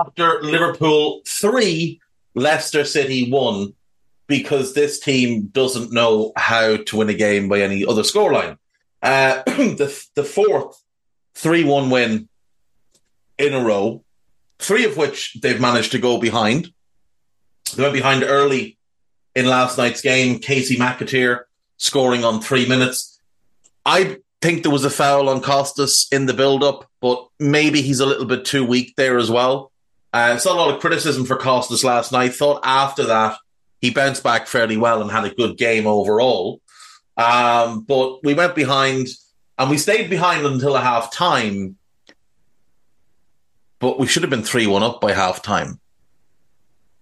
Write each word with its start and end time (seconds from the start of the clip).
after 0.00 0.42
Liverpool 0.42 1.22
three, 1.26 2.00
Leicester 2.34 2.84
City 2.84 3.30
one, 3.30 3.74
because 4.26 4.74
this 4.74 4.98
team 4.98 5.46
doesn't 5.46 5.92
know 5.92 6.32
how 6.36 6.76
to 6.76 6.96
win 6.96 7.08
a 7.08 7.14
game 7.14 7.48
by 7.48 7.60
any 7.60 7.84
other 7.84 8.02
scoreline. 8.02 8.58
Uh, 9.02 9.42
the 9.46 10.06
the 10.14 10.24
fourth 10.24 10.82
three 11.34 11.64
one 11.64 11.90
win 11.90 12.28
in 13.38 13.54
a 13.54 13.62
row, 13.62 14.04
three 14.58 14.84
of 14.84 14.96
which 14.96 15.34
they've 15.42 15.60
managed 15.60 15.92
to 15.92 15.98
go 15.98 16.18
behind. 16.18 16.72
They 17.74 17.82
went 17.82 17.94
behind 17.94 18.22
early 18.22 18.78
in 19.34 19.46
last 19.46 19.78
night's 19.78 20.02
game. 20.02 20.38
Kasey 20.38 20.76
McAteer 20.76 21.44
scoring 21.78 22.24
on 22.24 22.40
three 22.40 22.66
minutes. 22.66 23.20
I 23.84 24.18
think 24.40 24.62
there 24.62 24.72
was 24.72 24.84
a 24.84 24.90
foul 24.90 25.28
on 25.28 25.40
Costas 25.40 26.06
in 26.12 26.26
the 26.26 26.34
build 26.34 26.62
up, 26.62 26.88
but 27.00 27.26
maybe 27.40 27.82
he's 27.82 28.00
a 28.00 28.06
little 28.06 28.26
bit 28.26 28.44
too 28.44 28.64
weak 28.64 28.94
there 28.96 29.18
as 29.18 29.30
well. 29.30 29.71
Uh, 30.12 30.36
saw 30.36 30.54
a 30.54 30.56
lot 30.56 30.74
of 30.74 30.80
criticism 30.80 31.24
for 31.24 31.36
Costas 31.36 31.84
last 31.84 32.12
night. 32.12 32.34
Thought 32.34 32.60
after 32.64 33.04
that 33.04 33.38
he 33.80 33.90
bounced 33.90 34.22
back 34.22 34.46
fairly 34.46 34.76
well 34.76 35.02
and 35.02 35.10
had 35.10 35.24
a 35.24 35.34
good 35.34 35.56
game 35.56 35.86
overall. 35.86 36.60
Um, 37.16 37.82
but 37.82 38.22
we 38.24 38.34
went 38.34 38.54
behind 38.54 39.08
and 39.58 39.70
we 39.70 39.78
stayed 39.78 40.08
behind 40.08 40.46
until 40.46 40.76
a 40.76 40.80
half 40.80 41.12
time. 41.12 41.76
But 43.80 43.98
we 43.98 44.06
should 44.06 44.22
have 44.22 44.30
been 44.30 44.44
3 44.44 44.66
1 44.66 44.82
up 44.82 45.00
by 45.00 45.12
half 45.12 45.42
time. 45.42 45.80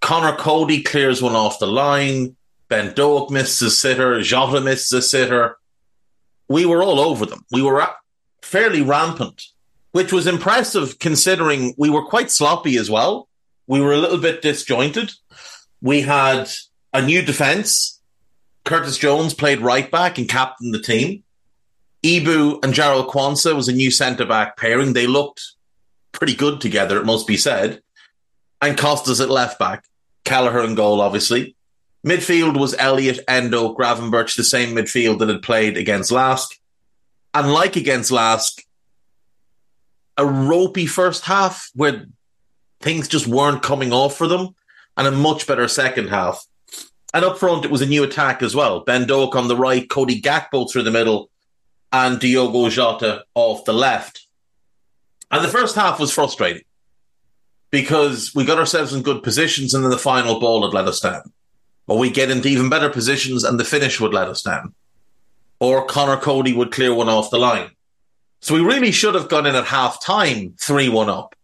Conor 0.00 0.36
Coady 0.36 0.82
clears 0.82 1.20
one 1.20 1.36
off 1.36 1.58
the 1.58 1.66
line. 1.66 2.36
Ben 2.68 2.94
Doak 2.94 3.30
misses 3.30 3.60
a 3.60 3.70
sitter. 3.70 4.20
Jota 4.22 4.60
misses 4.62 4.92
a 4.92 5.02
sitter. 5.02 5.56
We 6.48 6.64
were 6.64 6.82
all 6.82 6.98
over 6.98 7.26
them. 7.26 7.44
We 7.52 7.62
were 7.62 7.86
fairly 8.42 8.80
rampant 8.80 9.42
which 9.92 10.12
was 10.12 10.26
impressive 10.26 10.98
considering 10.98 11.74
we 11.76 11.90
were 11.90 12.04
quite 12.04 12.30
sloppy 12.30 12.76
as 12.76 12.90
well. 12.90 13.28
We 13.66 13.80
were 13.80 13.92
a 13.92 13.98
little 13.98 14.18
bit 14.18 14.42
disjointed. 14.42 15.12
We 15.80 16.02
had 16.02 16.48
a 16.92 17.02
new 17.02 17.22
defence. 17.22 18.00
Curtis 18.64 18.98
Jones 18.98 19.34
played 19.34 19.60
right 19.60 19.90
back 19.90 20.18
and 20.18 20.28
captained 20.28 20.74
the 20.74 20.80
team. 20.80 21.24
Ibou 22.02 22.64
and 22.64 22.72
Jarell 22.72 23.08
Quansah 23.08 23.54
was 23.54 23.68
a 23.68 23.72
new 23.72 23.90
centre 23.90 24.26
back 24.26 24.56
pairing. 24.56 24.92
They 24.92 25.06
looked 25.06 25.42
pretty 26.12 26.34
good 26.34 26.60
together, 26.60 26.98
it 26.98 27.06
must 27.06 27.26
be 27.26 27.36
said. 27.36 27.82
And 28.62 28.78
Costas 28.78 29.20
at 29.20 29.30
left 29.30 29.58
back. 29.58 29.84
Kelleher 30.24 30.60
and 30.60 30.76
goal, 30.76 31.00
obviously. 31.00 31.56
Midfield 32.06 32.58
was 32.58 32.74
Elliott, 32.78 33.20
Endo, 33.28 33.74
Gravenberch, 33.74 34.36
the 34.36 34.44
same 34.44 34.74
midfield 34.74 35.18
that 35.18 35.28
had 35.28 35.42
played 35.42 35.76
against 35.76 36.10
Lask. 36.10 36.56
And 37.34 37.52
like 37.52 37.76
against 37.76 38.10
Lask, 38.10 38.62
a 40.20 40.26
ropey 40.26 40.84
first 40.84 41.24
half 41.24 41.70
where 41.74 42.04
things 42.80 43.08
just 43.08 43.26
weren't 43.26 43.62
coming 43.62 43.90
off 43.90 44.16
for 44.16 44.26
them, 44.26 44.54
and 44.96 45.06
a 45.06 45.10
much 45.10 45.46
better 45.46 45.66
second 45.66 46.08
half. 46.08 46.44
And 47.14 47.24
up 47.24 47.38
front, 47.38 47.64
it 47.64 47.70
was 47.70 47.80
a 47.80 47.86
new 47.86 48.04
attack 48.04 48.42
as 48.42 48.54
well. 48.54 48.80
Ben 48.80 49.06
Doak 49.06 49.34
on 49.34 49.48
the 49.48 49.56
right, 49.56 49.88
Cody 49.88 50.20
Gakpo 50.20 50.70
through 50.70 50.82
the 50.82 50.90
middle, 50.90 51.30
and 51.90 52.20
Diogo 52.20 52.68
Jota 52.68 53.24
off 53.34 53.64
the 53.64 53.72
left. 53.72 54.26
And 55.30 55.42
the 55.42 55.48
first 55.48 55.74
half 55.74 55.98
was 55.98 56.12
frustrating 56.12 56.64
because 57.70 58.34
we 58.34 58.44
got 58.44 58.58
ourselves 58.58 58.92
in 58.92 59.02
good 59.02 59.22
positions, 59.22 59.72
and 59.72 59.82
then 59.82 59.90
the 59.90 59.98
final 59.98 60.38
ball 60.38 60.64
had 60.64 60.74
let 60.74 60.86
us 60.86 61.00
down. 61.00 61.32
Or 61.86 61.98
we 61.98 62.10
get 62.10 62.30
into 62.30 62.48
even 62.48 62.68
better 62.68 62.90
positions, 62.90 63.42
and 63.42 63.58
the 63.58 63.64
finish 63.64 63.98
would 64.00 64.12
let 64.12 64.28
us 64.28 64.42
down. 64.42 64.74
Or 65.60 65.86
Conor 65.86 66.18
Coady 66.18 66.52
would 66.52 66.72
clear 66.72 66.92
one 66.92 67.08
off 67.08 67.30
the 67.30 67.38
line. 67.38 67.70
So 68.40 68.54
we 68.54 68.62
really 68.62 68.90
should 68.90 69.14
have 69.14 69.28
gone 69.28 69.46
in 69.46 69.54
at 69.54 69.66
half 69.66 70.02
time 70.02 70.54
3 70.60 70.88
1 70.88 71.10
up. 71.10 71.34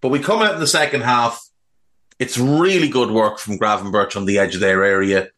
But 0.00 0.08
we 0.08 0.18
come 0.18 0.42
out 0.42 0.54
in 0.54 0.60
the 0.60 0.66
second 0.66 1.02
half. 1.02 1.40
It's 2.18 2.38
really 2.38 2.88
good 2.88 3.10
work 3.10 3.38
from 3.38 3.58
Gravenberch 3.58 4.16
on 4.16 4.24
the 4.24 4.38
edge 4.38 4.54
of 4.54 4.60
their 4.60 4.82
area. 4.82 5.28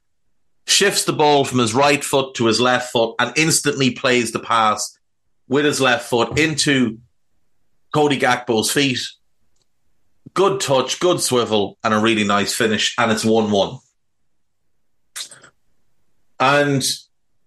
Shifts 0.66 1.04
the 1.04 1.12
ball 1.12 1.44
from 1.44 1.58
his 1.58 1.74
right 1.74 2.02
foot 2.02 2.34
to 2.36 2.46
his 2.46 2.60
left 2.60 2.92
foot 2.92 3.16
and 3.18 3.36
instantly 3.36 3.90
plays 3.90 4.32
the 4.32 4.38
pass 4.38 4.96
with 5.48 5.64
his 5.64 5.80
left 5.80 6.08
foot 6.08 6.38
into 6.38 6.98
Cody 7.92 8.18
Gakpo's 8.18 8.70
feet. 8.70 9.00
Good 10.32 10.60
touch, 10.60 11.00
good 11.00 11.20
swivel, 11.20 11.76
and 11.84 11.92
a 11.92 11.98
really 11.98 12.24
nice 12.24 12.54
finish. 12.54 12.94
And 12.98 13.10
it's 13.10 13.24
1 13.24 13.50
1. 13.50 13.78
And 16.40 16.84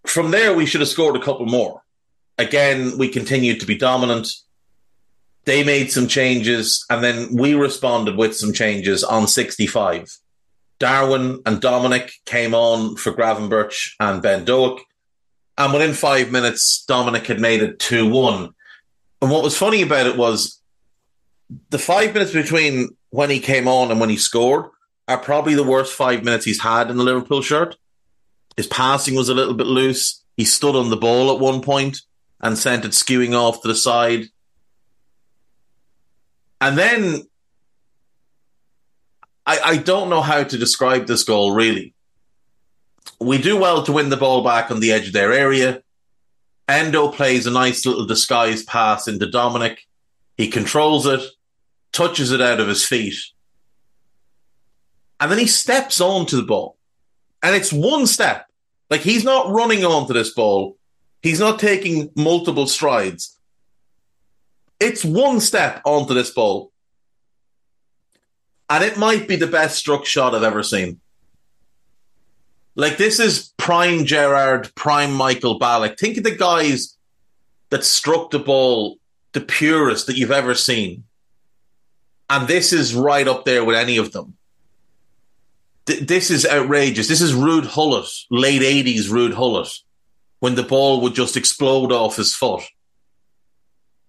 from 0.06 0.32
there, 0.32 0.54
we 0.54 0.66
should 0.66 0.82
have 0.82 0.90
scored 0.90 1.16
a 1.16 1.22
couple 1.22 1.46
more 1.46 1.82
again, 2.38 2.98
we 2.98 3.10
continued 3.10 3.60
to 3.60 3.66
be 3.66 3.78
dominant. 3.78 4.30
They 5.46 5.64
made 5.64 5.92
some 5.92 6.08
changes, 6.08 6.86
and 6.90 7.04
then 7.04 7.36
we 7.36 7.54
responded 7.54 8.18
with 8.18 8.36
some 8.36 8.54
changes 8.54 9.04
on 9.04 9.28
65. 9.28 10.18
Darwin 10.80 11.42
and 11.46 11.62
Dominic 11.62 12.12
came 12.26 12.54
on 12.54 12.96
for 12.98 13.12
Gravenberch 13.12 13.94
and 14.00 14.22
Ben 14.22 14.46
Doak. 14.46 14.82
And 15.58 15.74
within 15.74 15.94
five 15.94 16.32
minutes, 16.32 16.84
Dominic 16.88 17.26
had 17.28 17.40
made 17.40 17.64
it 17.64 17.80
2 17.80 18.10
1. 18.10 18.54
And 19.22 19.32
what 19.32 19.44
was 19.44 19.58
funny 19.58 19.82
about 19.82 20.06
it 20.06 20.18
was 20.18 20.62
the 21.70 21.80
five 21.80 22.14
minutes 22.14 22.34
between 22.34 22.96
when 23.10 23.30
he 23.30 23.40
came 23.40 23.68
on 23.68 23.90
and 23.90 24.00
when 24.00 24.10
he 24.10 24.18
scored 24.18 24.66
are 25.08 25.18
probably 25.18 25.56
the 25.56 25.64
worst 25.64 25.94
five 25.94 26.24
minutes 26.24 26.46
he's 26.46 26.62
had 26.62 26.92
in 26.92 26.98
the 26.98 27.04
Liverpool 27.04 27.42
shirt. 27.42 27.76
His 28.56 28.68
passing 28.68 29.16
was 29.16 29.30
a 29.30 29.34
little 29.34 29.54
bit 29.54 29.66
loose. 29.66 30.24
He 30.36 30.46
stood 30.46 30.76
on 30.76 30.90
the 30.90 30.98
ball 30.98 31.34
at 31.34 31.40
one 31.40 31.62
point 31.62 32.02
and 32.42 32.58
sent 32.58 32.86
it 32.86 32.92
skewing 32.92 33.34
off 33.34 33.62
to 33.62 33.68
the 33.68 33.76
side. 33.76 34.26
And 36.62 36.78
then 36.78 37.28
I, 39.46 39.60
I 39.64 39.78
don't 39.78 40.10
know 40.10 40.22
how 40.22 40.44
to 40.44 40.58
describe 40.58 41.08
this 41.08 41.24
goal 41.24 41.52
really. 41.52 41.94
We 43.20 43.38
do 43.38 43.58
well 43.58 43.84
to 43.84 43.92
win 43.92 44.10
the 44.10 44.18
ball 44.18 44.44
back 44.44 44.70
on 44.70 44.80
the 44.80 44.92
edge 44.92 45.08
of 45.08 45.14
their 45.14 45.34
area. 45.34 45.82
Endo 46.68 47.10
plays 47.10 47.48
a 47.48 47.52
nice 47.52 47.86
little 47.86 48.06
disguise 48.06 48.64
pass 48.64 49.08
into 49.08 49.30
Dominic. 49.30 49.88
He 50.36 50.50
controls 50.50 51.06
it, 51.06 51.22
touches 51.92 52.32
it 52.32 52.42
out 52.42 52.60
of 52.60 52.68
his 52.68 52.86
feet. 52.86 53.16
And 55.20 55.32
then 55.32 55.40
he 55.40 55.48
steps 55.48 56.00
onto 56.02 56.36
the 56.38 56.44
ball. 56.44 56.78
And 57.42 57.56
it's 57.56 57.74
one 57.74 58.06
step. 58.06 58.48
Like 58.90 59.02
he's 59.02 59.24
not 59.24 59.52
running 59.52 59.84
onto 59.84 60.14
this 60.14 60.34
ball. 60.34 60.77
He's 61.28 61.42
not 61.42 61.60
taking 61.60 62.10
multiple 62.16 62.68
strides. 62.68 63.38
It's 64.80 65.04
one 65.04 65.42
step 65.42 65.82
onto 65.84 66.14
this 66.14 66.32
ball. 66.32 66.72
And 68.70 68.82
it 68.82 68.98
might 68.98 69.28
be 69.28 69.36
the 69.36 69.46
best 69.46 69.78
struck 69.78 70.06
shot 70.06 70.34
I've 70.34 70.44
ever 70.44 70.64
seen. 70.64 71.02
Like, 72.76 72.96
this 72.96 73.20
is 73.20 73.52
prime 73.58 74.06
Gerrard, 74.06 74.74
prime 74.74 75.12
Michael 75.12 75.60
Ballack. 75.60 76.00
Think 76.00 76.16
of 76.16 76.24
the 76.24 76.32
guys 76.32 76.96
that 77.72 77.84
struck 77.84 78.32
the 78.32 78.40
ball 78.40 78.98
the 79.34 79.42
purest 79.42 80.08
that 80.08 80.16
you've 80.16 80.32
ever 80.32 80.56
seen. 80.56 81.04
And 82.30 82.48
this 82.48 82.72
is 82.72 82.96
right 82.96 83.28
up 83.28 83.44
there 83.44 83.66
with 83.66 83.76
any 83.76 83.98
of 83.98 84.14
them. 84.14 84.38
this 85.88 86.32
is 86.32 86.46
outrageous. 86.46 87.10
This 87.10 87.20
is 87.20 87.34
Ruud 87.34 87.74
Gullit, 87.76 88.08
late 88.32 88.62
80s 88.62 89.10
Ruud 89.10 89.36
Gullit 89.36 89.78
when 90.40 90.56
the 90.56 90.64
ball 90.64 91.02
would 91.02 91.16
just 91.16 91.38
explode 91.38 91.92
off 91.92 92.18
his 92.18 92.36
foot. 92.36 92.64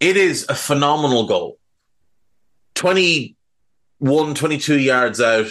It 0.01 0.17
is 0.17 0.47
a 0.49 0.55
phenomenal 0.55 1.27
goal. 1.27 1.59
20 2.75 3.37
one 3.99 4.35
22 4.35 4.79
yards 4.79 5.21
out. 5.21 5.51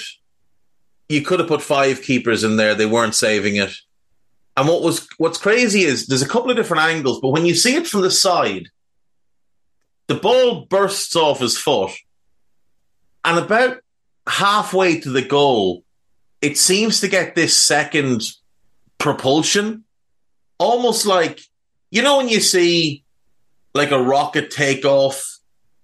You 1.09 1.21
could 1.21 1.39
have 1.39 1.49
put 1.49 1.61
five 1.61 2.01
keepers 2.01 2.43
in 2.43 2.57
there. 2.57 2.75
They 2.75 2.85
weren't 2.85 3.15
saving 3.15 3.57
it. 3.57 3.73
And 4.55 4.67
what 4.67 4.81
was 4.81 5.07
what's 5.17 5.37
crazy 5.37 5.81
is 5.81 6.07
there's 6.07 6.21
a 6.21 6.27
couple 6.27 6.49
of 6.49 6.57
different 6.57 6.83
angles, 6.83 7.19
but 7.21 7.29
when 7.29 7.45
you 7.45 7.53
see 7.53 7.75
it 7.75 7.87
from 7.87 8.01
the 8.01 8.11
side, 8.11 8.69
the 10.07 10.15
ball 10.15 10.65
bursts 10.65 11.15
off 11.15 11.39
his 11.39 11.57
foot, 11.57 11.91
and 13.23 13.37
about 13.37 13.77
halfway 14.27 14.99
to 15.01 15.11
the 15.11 15.21
goal, 15.21 15.83
it 16.41 16.57
seems 16.57 17.01
to 17.01 17.07
get 17.07 17.35
this 17.35 17.55
second 17.55 18.23
propulsion, 18.97 19.83
almost 20.59 21.05
like 21.05 21.41
you 21.91 22.01
know 22.01 22.17
when 22.17 22.29
you 22.29 22.39
see 22.39 23.03
like 23.73 23.91
a 23.91 24.01
rocket 24.01 24.51
take 24.51 24.85
off, 24.85 25.39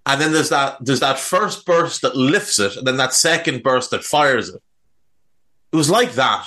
and 0.06 0.20
then 0.20 0.34
there's 0.34 0.50
that 0.50 0.78
there's 0.82 1.00
that 1.00 1.20
first 1.20 1.66
burst 1.66 2.02
that 2.02 2.16
lifts 2.16 2.60
it, 2.60 2.76
and 2.76 2.86
then 2.86 2.98
that 2.98 3.14
second 3.14 3.64
burst 3.64 3.92
that 3.92 4.04
fires 4.04 4.50
it. 4.50 4.62
It 5.72 5.76
was 5.76 5.90
like 5.90 6.14
that. 6.14 6.46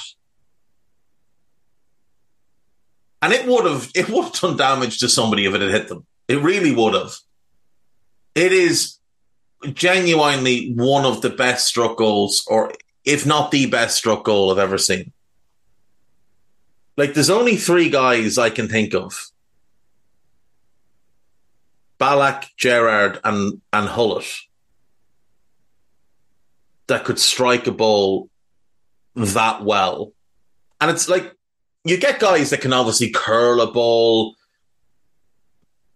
And 3.23 3.33
it 3.33 3.47
would 3.47 3.65
have 3.65 3.91
it 3.95 4.09
would 4.09 4.25
have 4.25 4.33
done 4.35 4.57
damage 4.57 4.99
to 4.99 5.09
somebody 5.09 5.47
if 5.47 5.55
it 5.55 5.61
had 5.61 5.71
hit 5.71 5.89
them. 5.89 6.07
It 6.29 6.43
really 6.43 6.75
would 6.75 6.95
have. 6.95 7.13
It 8.35 8.53
is 8.53 8.99
genuinely 9.73 10.73
one 10.75 11.05
of 11.05 11.23
the 11.23 11.31
best 11.31 11.67
struck 11.67 11.97
goals, 11.97 12.45
or 12.47 12.73
if 13.05 13.25
not 13.25 13.51
the 13.51 13.67
best 13.67 13.97
struck 13.97 14.25
goal 14.25 14.53
I've 14.53 14.59
ever 14.59 14.79
seen. 14.79 15.13
Like, 16.97 17.15
there's 17.15 17.31
only 17.31 17.57
three 17.57 17.91
guys 17.91 18.39
I 18.39 18.51
can 18.51 18.69
think 18.69 18.95
of 18.95 19.31
Ballack, 21.99 22.47
Gerrard, 22.57 23.21
and, 23.25 23.61
and 23.73 23.89
Gullit 23.89 24.27
that 26.87 27.05
could 27.05 27.19
strike 27.19 27.67
a 27.67 27.73
ball 27.73 28.29
that 29.15 29.65
well. 29.65 30.13
And 30.81 30.91
it's 30.91 31.09
like, 31.09 31.35
you 31.85 31.97
get 31.97 32.21
guys 32.21 32.51
that 32.51 32.61
can 32.61 32.73
obviously 32.73 33.11
curl 33.11 33.61
a 33.61 33.71
ball. 33.71 34.35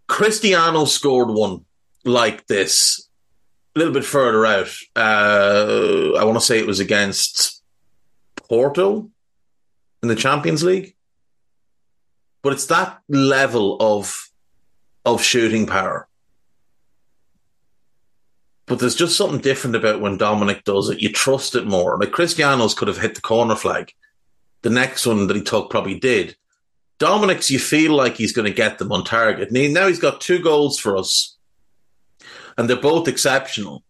Cristiano 0.07 0.85
scored 0.85 1.29
one 1.29 1.65
like 2.03 2.47
this 2.47 3.07
a 3.75 3.79
little 3.79 3.93
bit 3.93 4.05
further 4.05 4.45
out. 4.45 4.71
Uh, 4.95 6.13
I 6.17 6.23
want 6.23 6.37
to 6.37 6.45
say 6.45 6.59
it 6.59 6.67
was 6.67 6.79
against 6.79 7.61
Porto 8.35 9.09
in 10.01 10.09
the 10.09 10.15
Champions 10.15 10.63
League. 10.63 10.95
But 12.41 12.53
it's 12.53 12.65
that 12.67 12.99
level 13.07 13.77
of 13.79 14.29
of 15.05 15.21
shooting 15.21 15.65
power. 15.65 16.07
But 18.65 18.79
there's 18.79 18.95
just 18.95 19.17
something 19.17 19.41
different 19.41 19.75
about 19.75 19.99
when 19.99 20.17
Dominic 20.17 20.63
does 20.63 20.89
it. 20.89 21.01
You 21.01 21.11
trust 21.11 21.55
it 21.55 21.65
more. 21.65 21.97
Like 21.99 22.11
Cristiano's 22.11 22.73
could 22.73 22.87
have 22.87 22.99
hit 22.99 23.15
the 23.15 23.21
corner 23.21 23.55
flag. 23.55 23.91
The 24.61 24.69
next 24.69 25.05
one 25.05 25.27
that 25.27 25.35
he 25.35 25.41
took 25.41 25.69
probably 25.69 25.99
did. 25.99 26.35
Dominic's, 26.99 27.49
you 27.49 27.57
feel 27.57 27.93
like 27.93 28.15
he's 28.15 28.31
going 28.31 28.47
to 28.47 28.53
get 28.53 28.77
them 28.77 28.91
on 28.91 29.03
target. 29.03 29.49
And 29.49 29.73
now 29.73 29.87
he's 29.87 29.99
got 29.99 30.21
two 30.21 30.39
goals 30.39 30.79
for 30.79 30.95
us 30.95 31.37
and 32.57 32.69
they're 32.69 32.77
both 32.77 33.07
exceptional. 33.07 33.83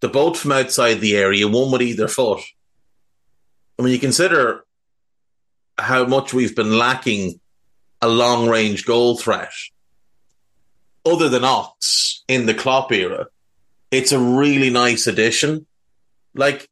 They're 0.00 0.10
both 0.10 0.38
from 0.38 0.52
outside 0.52 1.00
the 1.00 1.16
area, 1.16 1.48
one 1.48 1.70
with 1.72 1.82
either 1.82 2.08
foot. 2.08 2.42
I 3.78 3.82
mean, 3.82 3.92
you 3.92 3.98
consider 3.98 4.64
how 5.78 6.04
much 6.04 6.34
we've 6.34 6.56
been 6.56 6.78
lacking 6.78 7.40
a 8.02 8.08
long 8.08 8.48
range 8.48 8.84
goal 8.84 9.16
threat. 9.16 9.52
Other 11.04 11.28
than 11.28 11.44
Ox 11.44 12.22
in 12.28 12.46
the 12.46 12.54
Klopp 12.54 12.92
era, 12.92 13.26
it's 13.90 14.12
a 14.12 14.18
really 14.18 14.70
nice 14.70 15.06
addition. 15.06 15.66
Like, 16.34 16.68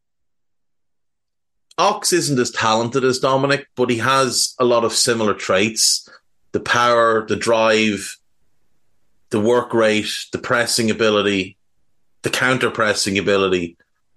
Ox 1.78 2.12
isn't 2.12 2.38
as 2.38 2.50
talented 2.50 3.04
as 3.04 3.18
Dominic, 3.18 3.68
but 3.76 3.90
he 3.90 3.98
has 3.98 4.54
a 4.58 4.64
lot 4.64 4.84
of 4.84 4.92
similar 4.92 5.34
traits 5.34 6.08
the 6.52 6.60
power, 6.60 7.26
the 7.26 7.36
drive, 7.36 8.16
the 9.28 9.40
work 9.40 9.74
rate, 9.74 10.08
the 10.32 10.38
pressing 10.38 10.90
ability, 10.90 11.58
the 12.22 12.30
counter 12.30 12.70
pressing 12.70 13.18
ability. 13.18 13.76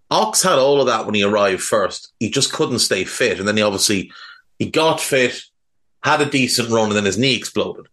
Ox 0.10 0.42
had 0.42 0.58
all 0.58 0.80
of 0.80 0.88
that 0.88 1.06
when 1.06 1.16
he 1.16 1.24
arrived 1.24 1.62
first. 1.62 2.14
He 2.20 2.30
just 2.30 2.54
couldn't 2.54 2.80
stay 2.80 3.04
fit. 3.04 3.40
And 3.40 3.48
then 3.48 3.58
he 3.58 3.64
obviously 3.64 4.12
he 4.60 4.70
got 4.70 5.00
fit, 5.00 5.42
had 6.04 6.22
a 6.22 6.30
decent 6.30 6.70
run, 6.70 6.88
and 6.88 6.96
then 6.96 7.06
his 7.06 7.18
knee 7.18 7.36
exploded. 7.36 7.88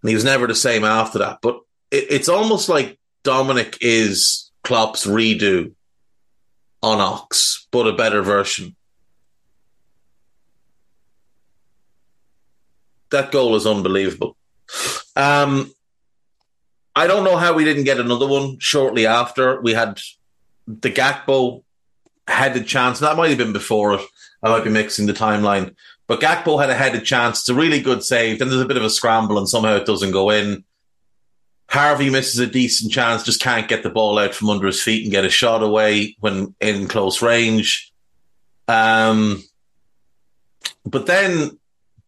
And 0.00 0.08
he 0.08 0.14
was 0.14 0.24
never 0.24 0.46
the 0.46 0.54
same 0.54 0.84
after 0.84 1.18
that. 1.18 1.40
But 1.42 1.60
it, 1.90 2.06
it's 2.08 2.28
almost 2.28 2.68
like 2.68 2.98
Dominic 3.24 3.78
is 3.80 4.50
Klopp's 4.62 5.06
redo 5.06 5.72
on 6.82 7.00
Ox, 7.00 7.66
but 7.70 7.86
a 7.86 7.92
better 7.92 8.22
version. 8.22 8.76
That 13.10 13.30
goal 13.30 13.56
is 13.56 13.66
unbelievable. 13.66 14.36
Um, 15.14 15.72
I 16.96 17.06
don't 17.06 17.24
know 17.24 17.36
how 17.36 17.52
we 17.54 17.64
didn't 17.64 17.84
get 17.84 18.00
another 18.00 18.26
one 18.26 18.58
shortly 18.58 19.06
after. 19.06 19.60
We 19.60 19.74
had 19.74 20.00
the 20.66 20.90
Gakpo 20.90 21.62
headed 22.26 22.66
chance. 22.66 23.00
That 23.00 23.16
might 23.16 23.28
have 23.28 23.38
been 23.38 23.52
before 23.52 23.94
it. 23.94 24.00
I 24.42 24.48
might 24.48 24.64
be 24.64 24.70
mixing 24.70 25.06
the 25.06 25.12
timeline. 25.12 25.74
But 26.06 26.20
Gakpo 26.20 26.60
had 26.60 26.70
a 26.70 26.74
headed 26.74 27.04
chance. 27.04 27.40
It's 27.40 27.48
a 27.48 27.54
really 27.54 27.80
good 27.80 28.02
save. 28.02 28.38
Then 28.38 28.48
there's 28.48 28.60
a 28.60 28.66
bit 28.66 28.76
of 28.76 28.84
a 28.84 28.90
scramble 28.90 29.38
and 29.38 29.48
somehow 29.48 29.76
it 29.76 29.86
doesn't 29.86 30.10
go 30.10 30.30
in. 30.30 30.64
Harvey 31.68 32.10
misses 32.10 32.38
a 32.38 32.46
decent 32.46 32.92
chance, 32.92 33.22
just 33.22 33.40
can't 33.40 33.68
get 33.68 33.82
the 33.82 33.88
ball 33.88 34.18
out 34.18 34.34
from 34.34 34.50
under 34.50 34.66
his 34.66 34.82
feet 34.82 35.04
and 35.04 35.12
get 35.12 35.24
a 35.24 35.30
shot 35.30 35.62
away 35.62 36.16
when 36.20 36.54
in 36.60 36.86
close 36.86 37.22
range. 37.22 37.92
Um, 38.68 39.42
but 40.84 41.06
then 41.06 41.58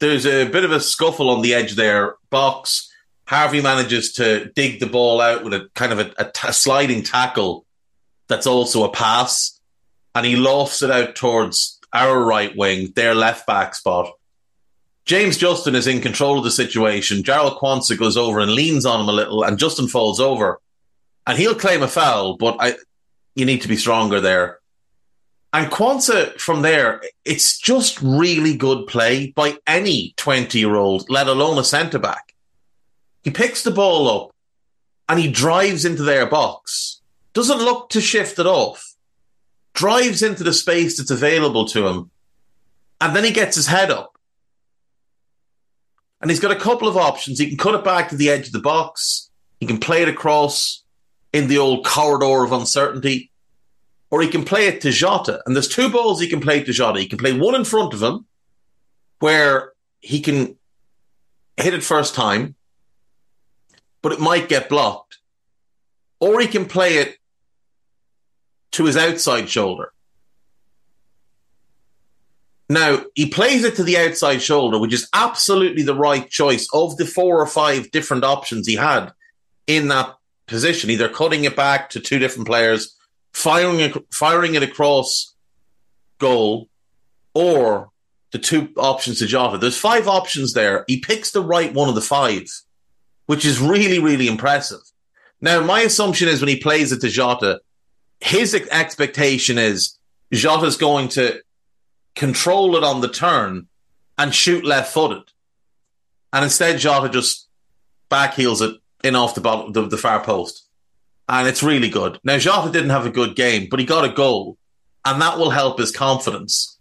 there's 0.01 0.27
a 0.27 0.45
bit 0.45 0.65
of 0.65 0.73
a 0.73 0.81
scuffle 0.81 1.31
on 1.31 1.41
the 1.41 1.55
edge 1.55 1.77
there. 1.77 2.17
Box 2.29 2.91
Harvey 3.27 3.63
manages 3.63 4.13
to 4.15 4.51
dig 4.55 4.81
the 4.81 4.87
ball 4.87 5.21
out 5.21 5.45
with 5.45 5.55
a 5.55 5.69
kind 5.75 5.93
of 5.93 5.99
a, 5.99 6.13
a, 6.19 6.25
t- 6.25 6.49
a 6.49 6.53
sliding 6.53 7.03
tackle 7.03 7.65
that's 8.29 8.47
also 8.47 8.85
a 8.85 8.93
pass, 8.93 9.61
and 10.15 10.27
he 10.27 10.37
lofts 10.37 10.83
it 10.83 10.91
out 10.91 11.15
towards 11.15 11.74
our 11.95 12.23
right 12.23 12.55
wing, 12.57 12.93
their 12.95 13.15
left 13.15 13.47
back 13.47 13.75
spot. 13.75 14.11
James 15.05 15.37
Justin 15.37 15.75
is 15.75 15.87
in 15.87 16.01
control 16.01 16.39
of 16.39 16.45
the 16.45 16.51
situation. 16.51 17.23
Jarell 17.23 17.59
Quansah 17.59 17.99
goes 17.99 18.17
over 18.17 18.41
and 18.41 18.53
leans 18.53 18.87
on 18.87 19.01
him 19.01 19.09
a 19.09 19.13
little, 19.13 19.45
and 19.45 19.59
Justin 19.59 19.87
falls 19.87 20.19
over. 20.19 20.61
And 21.27 21.39
he'll 21.39 21.55
claim 21.55 21.83
a 21.83 21.89
foul, 21.89 22.37
but 22.37 22.57
I, 22.59 22.75
you 23.35 23.45
need 23.45 23.63
to 23.63 23.69
be 23.69 23.77
stronger 23.77 24.21
there. 24.21 24.61
And 25.53 25.71
Quansah 25.71 26.41
from 26.41 26.63
there, 26.63 27.01
it's 27.25 27.59
just 27.59 28.03
really 28.03 28.57
good 28.57 28.89
play 28.89 29.29
by 29.29 29.57
any 29.67 30.13
20 30.17 30.59
year 30.59 30.75
old, 30.75 31.09
let 31.09 31.29
alone 31.29 31.59
a 31.59 31.65
centre 31.65 32.01
back. 32.01 32.35
He 33.23 33.31
picks 33.31 33.63
the 33.63 33.71
ball 33.71 34.09
up 34.09 34.35
and 35.09 35.19
he 35.19 35.31
drives 35.31 35.85
into 35.85 36.03
their 36.03 36.27
box. 36.27 37.01
Doesn't 37.35 37.59
look 37.59 37.91
to 37.91 38.01
shift 38.01 38.39
it 38.39 38.47
off. 38.47 38.94
Drives 39.75 40.23
into 40.23 40.45
the 40.45 40.53
space 40.53 40.97
that's 40.97 41.11
available 41.11 41.67
to 41.69 41.87
him. 41.87 42.11
And 43.01 43.15
then 43.15 43.25
he 43.25 43.33
gets 43.33 43.57
his 43.57 43.67
head 43.67 43.91
up. 43.91 44.17
And 46.21 46.31
he's 46.31 46.41
got 46.41 46.53
a 46.53 46.61
couple 46.61 46.89
of 46.89 46.97
options. 46.97 47.39
He 47.39 47.49
can 47.49 47.59
cut 47.59 47.75
it 47.75 47.85
back 47.85 48.09
to 48.09 48.17
the 48.17 48.31
edge 48.31 48.47
of 48.47 48.53
the 48.53 48.61
box. 48.61 49.31
He 49.61 49.67
can 49.67 49.79
play 49.79 50.03
it 50.03 50.09
across 50.09 50.83
in 51.33 51.49
the 51.49 51.59
old 51.59 51.85
corridor 51.85 52.45
of 52.45 52.53
uncertainty. 52.53 53.31
Or 54.11 54.23
he 54.23 54.29
can 54.29 54.45
play 54.45 54.69
it 54.69 54.81
to 54.83 54.91
Jota. 54.91 55.43
And 55.45 55.55
there's 55.55 55.69
two 55.69 55.91
balls 55.91 56.21
he 56.21 56.29
can 56.29 56.41
play 56.41 56.63
to 56.63 56.73
Jota. 56.73 57.01
He 57.01 57.09
can 57.09 57.19
play 57.19 57.39
one 57.39 57.55
in 57.55 57.65
front 57.65 57.93
of 57.93 58.03
him 58.03 58.27
where 59.19 59.73
he 60.01 60.21
can 60.21 60.57
hit 61.57 61.75
it 61.75 61.83
first 61.83 62.15
time 62.15 62.55
but 64.05 64.13
it 64.13 64.21
might 64.21 64.51
get 64.51 64.69
blocked. 64.69 65.17
Or 66.21 66.39
he 66.39 66.47
can 66.47 66.67
play 66.67 66.99
it 66.99 67.17
to 68.75 68.85
his 68.85 68.97
outside 68.97 69.49
shoulder. 69.49 69.93
Now, 72.69 73.05
he 73.15 73.27
plays 73.27 73.65
it 73.65 73.77
to 73.77 73.83
the 73.83 73.99
outside 73.99 74.41
shoulder, 74.41 74.79
which 74.79 74.95
is 74.95 75.09
absolutely 75.13 75.83
the 75.83 75.95
right 75.95 76.29
choice 76.29 76.67
of 76.73 76.97
the 76.97 77.05
four 77.05 77.41
or 77.41 77.47
five 77.47 77.91
different 77.91 78.25
options 78.25 78.67
he 78.67 78.77
had 78.77 79.13
in 79.67 79.89
that 79.89 80.17
position, 80.47 80.91
either 80.91 81.09
cutting 81.09 81.45
it 81.45 81.57
back 81.57 81.91
to 81.91 82.01
two 82.01 82.19
different 82.19 82.47
players, 82.47 82.97
firing 83.33 83.81
it, 83.81 83.95
firing 84.11 84.55
it 84.55 84.63
across 84.63 85.35
goal, 86.19 86.69
or 87.35 87.91
the 88.33 88.39
two 88.39 88.71
options 88.77 89.19
to 89.19 89.27
Jota. 89.27 89.59
There's 89.59 89.79
five 89.79 90.09
options 90.09 90.55
there. 90.55 90.85
He 90.87 91.01
picks 91.01 91.31
the 91.31 91.43
right 91.43 91.73
one 91.73 91.89
of 91.89 91.95
the 91.95 92.01
five 92.01 92.47
which 93.27 93.45
is 93.45 93.61
really, 93.61 93.99
really 93.99 94.29
impressive. 94.29 94.81
Now, 95.41 95.63
my 95.63 95.81
assumption 95.81 96.29
is 96.29 96.41
when 96.41 96.49
he 96.49 96.61
plays 96.61 96.93
it 96.93 97.01
to 97.01 97.09
Jota, 97.09 97.61
his 98.21 98.55
expectation 98.55 99.59
is 99.59 99.99
Jota's 100.33 100.77
going 100.77 101.09
to 101.11 101.41
control 102.15 102.77
it 102.77 102.85
on 102.85 103.01
the 103.01 103.09
turn 103.09 103.67
and 104.17 104.35
shoot 104.35 104.65
left 104.65 104.93
footed. 104.93 105.25
And 106.33 106.45
instead, 106.45 106.79
Jota 106.79 107.09
just 107.09 107.49
backheels 108.11 108.61
it 108.61 108.81
in 109.03 109.17
off 109.17 109.35
the 109.35 109.41
bottom, 109.41 109.73
the, 109.73 109.87
the 109.87 109.97
far 109.97 110.23
post. 110.23 110.67
and 111.29 111.49
it's 111.49 111.63
really 111.63 111.89
good. 111.89 112.19
Now, 112.25 112.39
Jota 112.39 112.71
didn't 112.71 112.91
have 112.91 113.07
a 113.07 113.11
good 113.11 113.35
game, 113.37 113.69
but 113.71 113.81
he 113.81 113.87
got 113.87 114.05
a 114.05 114.11
goal, 114.13 114.59
and 115.05 115.21
that 115.23 115.39
will 115.39 115.51
help 115.51 115.79
his 115.79 115.91
confidence. 115.91 116.79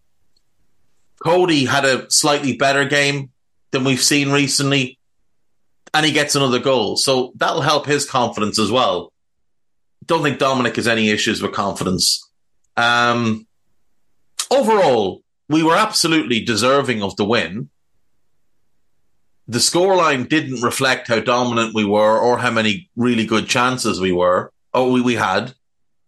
Cody 1.24 1.66
had 1.66 1.86
a 1.86 2.10
slightly 2.12 2.58
better 2.58 2.86
game 2.86 3.32
than 3.72 3.86
we've 3.86 4.02
seen 4.02 4.32
recently, 4.32 5.00
and 5.94 6.06
he 6.06 6.12
gets 6.12 6.36
another 6.36 6.60
goal. 6.60 6.98
So 6.98 7.32
that'll 7.36 7.62
help 7.62 7.86
his 7.86 8.06
confidence 8.10 8.60
as 8.60 8.70
well. 8.70 9.12
Don't 10.05 10.24
think 10.24 10.39
Dominic 10.39 10.75
has 10.75 10.88
any 10.88 11.10
issues 11.10 11.41
with 11.41 11.53
confidence. 11.53 12.29
Um, 12.75 13.48
overall, 14.50 15.22
we 15.50 15.63
were 15.63 15.75
absolutely 15.75 16.41
deserving 16.41 17.03
of 17.03 17.15
the 17.15 17.25
win. 17.25 17.69
The 19.48 19.60
scoreline 19.60 20.27
didn't 20.27 20.62
reflect 20.62 21.07
how 21.07 21.19
dominant 21.19 21.75
we 21.75 21.86
were 21.86 22.17
or 22.17 22.38
how 22.38 22.51
many 22.51 22.89
really 22.95 23.25
good 23.25 23.48
chances 23.48 24.00
we 24.00 24.12
were 24.12 24.51
or 24.74 24.91
we, 24.91 25.01
we 25.01 25.15
had, 25.15 25.53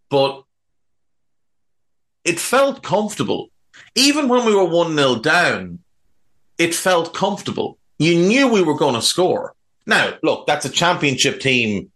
but 0.09 0.43
it 2.23 2.39
felt 2.39 2.81
comfortable. 2.81 3.49
Even 3.93 4.29
when 4.29 4.45
we 4.45 4.55
were 4.55 4.65
1 4.65 4.95
0 4.95 5.15
down, 5.15 5.79
it 6.57 6.73
felt 6.73 7.13
comfortable. 7.13 7.77
You 7.99 8.15
knew 8.15 8.47
we 8.47 8.63
were 8.63 8.77
going 8.77 8.95
to 8.95 9.01
score. 9.01 9.53
Now, 9.85 10.13
look, 10.23 10.47
that's 10.47 10.65
a 10.65 10.69
championship 10.69 11.39
team 11.39 11.91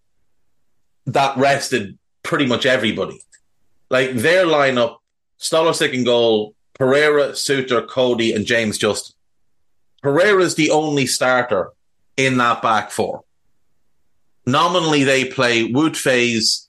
that 1.08 1.38
rested 1.38 1.98
pretty 2.24 2.46
much 2.46 2.66
everybody. 2.66 3.22
Like 3.90 4.14
their 4.14 4.46
lineup, 4.46 4.98
Stolarczyk 5.40 5.94
in 5.94 6.04
goal, 6.04 6.54
Pereira, 6.74 7.30
Souttar, 7.30 7.88
Coady, 7.88 8.34
and 8.34 8.46
James 8.46 8.78
Justin. 8.78 9.16
Pereira's 10.02 10.56
the 10.56 10.72
only 10.72 11.06
starter 11.06 11.72
in 12.16 12.38
that 12.38 12.62
back 12.62 12.92
four. 12.92 13.24
Nominally, 14.46 15.04
they 15.04 15.26
play 15.26 15.72
Wout 15.72 15.96
Faes, 15.96 16.68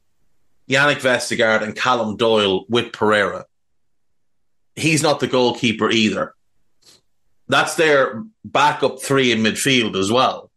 Jannik 0.68 1.00
Vestergaard, 1.00 1.62
and 1.62 1.76
Callum 1.76 2.16
Doyle 2.16 2.64
with 2.68 2.92
Pereira. 2.92 3.46
He's 4.74 5.02
not 5.02 5.20
the 5.20 5.26
goalkeeper 5.26 5.90
either. 5.90 6.34
That's 7.48 7.74
their 7.74 8.22
backup 8.44 9.02
three 9.02 9.32
in 9.32 9.40
midfield 9.40 9.96
as 9.96 10.10
well. 10.10 10.49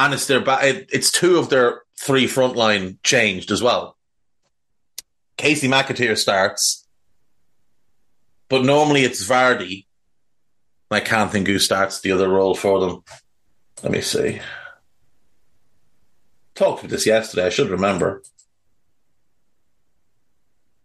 And 0.00 0.14
it's 0.14 0.26
their 0.26 0.40
ba- 0.40 0.58
it's 0.62 1.10
two 1.10 1.36
of 1.36 1.50
their 1.50 1.82
three 1.98 2.24
frontline 2.24 2.96
changed 3.02 3.50
as 3.50 3.62
well. 3.62 3.98
Kasey 5.36 5.68
McAteer 5.68 6.16
starts, 6.16 6.86
but 8.48 8.64
normally 8.64 9.04
it's 9.04 9.22
Vardy. 9.22 9.84
I 10.90 11.00
can't 11.00 11.30
think 11.30 11.46
who 11.46 11.58
starts 11.58 12.00
the 12.00 12.12
other 12.12 12.30
role 12.30 12.54
for 12.54 12.80
them. 12.80 13.04
Let 13.82 13.92
me 13.92 14.00
see. 14.00 14.40
Talked 16.54 16.80
about 16.80 16.90
this 16.90 17.04
yesterday. 17.04 17.46
I 17.46 17.50
should 17.50 17.68
remember. 17.68 18.22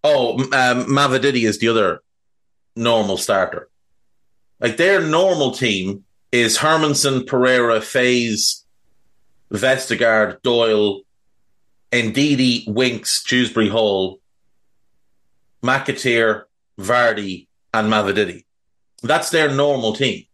Oh, 0.03 0.37
um, 0.39 0.87
Mavididi 0.87 1.47
is 1.47 1.59
the 1.59 1.69
other 1.69 2.01
normal 2.75 3.15
starter. 3.17 3.69
Like 4.59 4.75
their 4.75 4.99
normal 4.99 5.51
team 5.51 6.03
is 6.33 6.57
Hermansen, 6.57 7.25
Pereira, 7.25 7.79
Faes, 7.79 8.64
Vestergaard, 9.51 10.41
Doyle, 10.41 11.01
Ndidi, 11.91 12.67
Winks, 12.67 13.23
Dewsbury 13.23 13.69
Hall, 13.69 14.19
McAteer, 15.63 16.43
Vardy, 16.79 17.47
and 17.73 17.91
Mavididi. 17.91 18.45
That's 19.01 19.29
their 19.29 19.51
normal 19.51 19.93
team. 19.93 20.25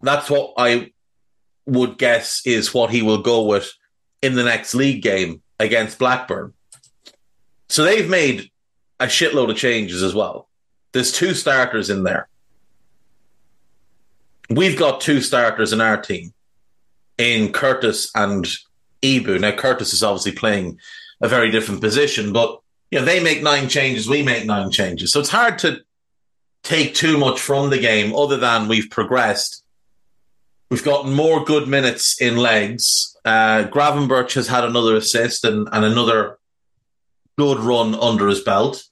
That's 0.00 0.28
what 0.30 0.54
I 0.56 0.92
would 1.66 1.98
guess 1.98 2.42
is 2.44 2.74
what 2.74 2.90
he 2.90 3.02
will 3.02 3.22
go 3.22 3.44
with 3.44 3.72
in 4.20 4.34
the 4.34 4.44
next 4.44 4.74
league 4.74 5.02
game 5.02 5.42
against 5.60 5.98
Blackburn. 5.98 6.54
So 7.68 7.84
they've 7.84 8.08
made 8.08 8.50
a 8.98 9.06
shitload 9.06 9.50
of 9.50 9.56
changes 9.56 10.02
as 10.02 10.14
well. 10.14 10.48
There's 10.92 11.12
two 11.12 11.34
starters 11.34 11.88
in 11.88 12.02
there. 12.02 12.28
We've 14.50 14.78
got 14.78 15.00
two 15.00 15.20
starters 15.20 15.72
in 15.72 15.80
our 15.80 16.00
team 16.00 16.34
in 17.22 17.52
Curtis 17.52 18.10
and 18.14 18.46
Ibou. 19.02 19.40
Now, 19.40 19.52
Curtis 19.52 19.94
is 19.94 20.02
obviously 20.02 20.32
playing 20.32 20.78
a 21.20 21.28
very 21.28 21.50
different 21.50 21.80
position, 21.80 22.32
but 22.32 22.60
you 22.90 22.98
know, 22.98 23.04
they 23.04 23.22
make 23.22 23.42
nine 23.42 23.68
changes, 23.68 24.08
we 24.08 24.22
make 24.22 24.44
nine 24.44 24.70
changes. 24.70 25.12
So 25.12 25.20
it's 25.20 25.28
hard 25.28 25.58
to 25.60 25.80
take 26.62 26.94
too 26.94 27.16
much 27.16 27.40
from 27.40 27.70
the 27.70 27.78
game 27.78 28.14
other 28.14 28.36
than 28.36 28.68
we've 28.68 28.90
progressed. 28.90 29.64
We've 30.70 30.84
gotten 30.84 31.12
more 31.12 31.44
good 31.44 31.68
minutes 31.68 32.20
in 32.20 32.36
legs. 32.36 33.16
Uh, 33.24 33.64
Gravenberch 33.64 34.34
has 34.34 34.48
had 34.48 34.64
another 34.64 34.96
assist 34.96 35.44
and, 35.44 35.68
and 35.72 35.84
another 35.84 36.38
good 37.38 37.58
run 37.60 37.94
under 37.94 38.28
his 38.28 38.40
belt. 38.40 38.84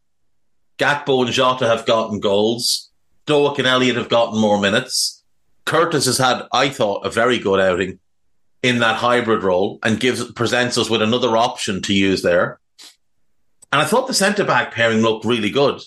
Gakpo 0.79 1.25
and 1.25 1.33
Jota 1.33 1.67
have 1.67 1.85
gotten 1.85 2.21
goals. 2.21 2.91
Doak 3.27 3.59
and 3.59 3.69
Elliott 3.69 3.97
have 3.97 4.09
gotten 4.09 4.41
more 4.41 4.61
minutes. 4.61 5.23
Curtis 5.65 6.07
has 6.07 6.19
had, 6.19 6.43
I 6.53 6.69
thought, 6.69 7.05
a 7.05 7.11
very 7.11 7.39
good 7.39 7.61
outing 7.61 7.99
in 8.62 8.79
that 8.81 8.97
hybrid 8.97 9.43
role 9.43 9.79
and 9.83 10.00
gives 10.00 10.31
presents 10.33 10.76
us 10.76 10.90
with 10.90 11.02
another 11.02 11.37
option 11.37 11.81
to 11.83 11.95
use 11.95 12.23
there. 12.23 12.59
And 13.73 13.81
I 13.81 13.85
thought 13.85 14.07
the 14.07 14.14
centre 14.14 14.45
back 14.45 14.75
pairing 14.75 15.00
looked 15.00 15.25
really 15.25 15.50
good. 15.50 15.81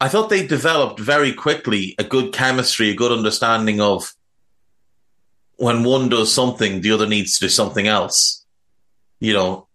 I 0.00 0.08
thought 0.08 0.28
they 0.28 0.46
developed 0.46 1.00
very 1.00 1.32
quickly 1.32 1.94
a 1.98 2.04
good 2.04 2.32
chemistry, 2.34 2.90
a 2.90 2.94
good 2.94 3.12
understanding 3.12 3.80
of 3.80 4.12
when 5.56 5.84
one 5.84 6.10
does 6.10 6.30
something, 6.32 6.82
the 6.82 6.90
other 6.90 7.06
needs 7.06 7.38
to 7.38 7.46
do 7.46 7.48
something 7.48 7.86
else. 7.86 8.44
You 9.20 9.32
know, 9.32 9.68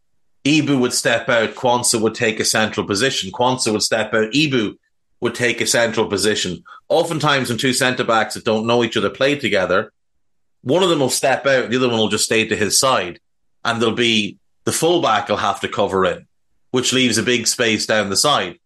Ibou 0.46 0.80
would 0.80 0.94
step 0.94 1.28
out, 1.28 1.56
Quansah 1.56 2.00
would 2.02 2.14
take 2.14 2.40
a 2.40 2.46
central 2.46 2.86
position. 2.86 3.32
Quansah 3.32 3.72
would 3.72 3.82
step 3.82 4.14
out, 4.14 4.32
Ibou 4.32 4.76
would 5.22 5.34
take 5.34 5.60
a 5.60 5.66
central 5.66 6.08
position. 6.08 6.64
Oftentimes, 6.90 7.50
when 7.50 7.58
two 7.58 7.74
centre 7.74 8.04
backs 8.04 8.36
that 8.36 8.46
don't 8.46 8.68
know 8.68 8.84
each 8.84 8.98
other 8.98 9.10
play 9.10 9.36
together, 9.36 9.92
one 10.62 10.84
of 10.84 10.90
them 10.90 11.00
will 11.00 11.10
step 11.10 11.46
out, 11.46 11.70
the 11.70 11.78
other 11.78 11.90
one 11.90 11.98
will 11.98 12.08
just 12.08 12.26
stay 12.26 12.48
to 12.48 12.56
his 12.56 12.80
side, 12.80 13.20
and 13.66 13.82
there'll 13.82 13.96
be 13.96 14.38
the 14.64 14.72
fullback 14.72 15.30
will 15.30 15.38
have 15.38 15.60
to 15.62 15.68
cover 15.68 16.06
in, 16.06 16.28
which 16.72 16.94
leaves 16.94 17.18
a 17.18 17.24
big 17.24 17.48
space 17.48 17.86
down 17.86 18.10
the 18.10 18.18
side. 18.18 18.60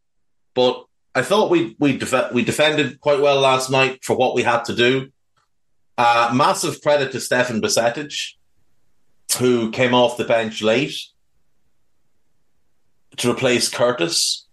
But 0.54 0.86
I 1.14 1.22
thought 1.22 1.50
we 1.50 1.76
we 1.80 1.98
def- 1.98 2.32
we 2.34 2.44
defended 2.44 3.00
quite 3.00 3.22
well 3.22 3.40
last 3.40 3.70
night 3.70 4.04
for 4.04 4.16
what 4.16 4.36
we 4.36 4.44
had 4.44 4.66
to 4.66 4.76
do. 4.76 5.12
Uh, 5.98 6.32
massive 6.34 6.82
credit 6.82 7.14
to 7.14 7.22
Stefan 7.22 7.62
Bajcetic, 7.62 8.34
who 9.40 9.72
came 9.72 9.94
off 9.94 10.18
the 10.18 10.26
bench 10.26 10.62
late 10.62 10.96
to 13.18 13.32
replace 13.32 13.70
Curtis. 13.70 14.46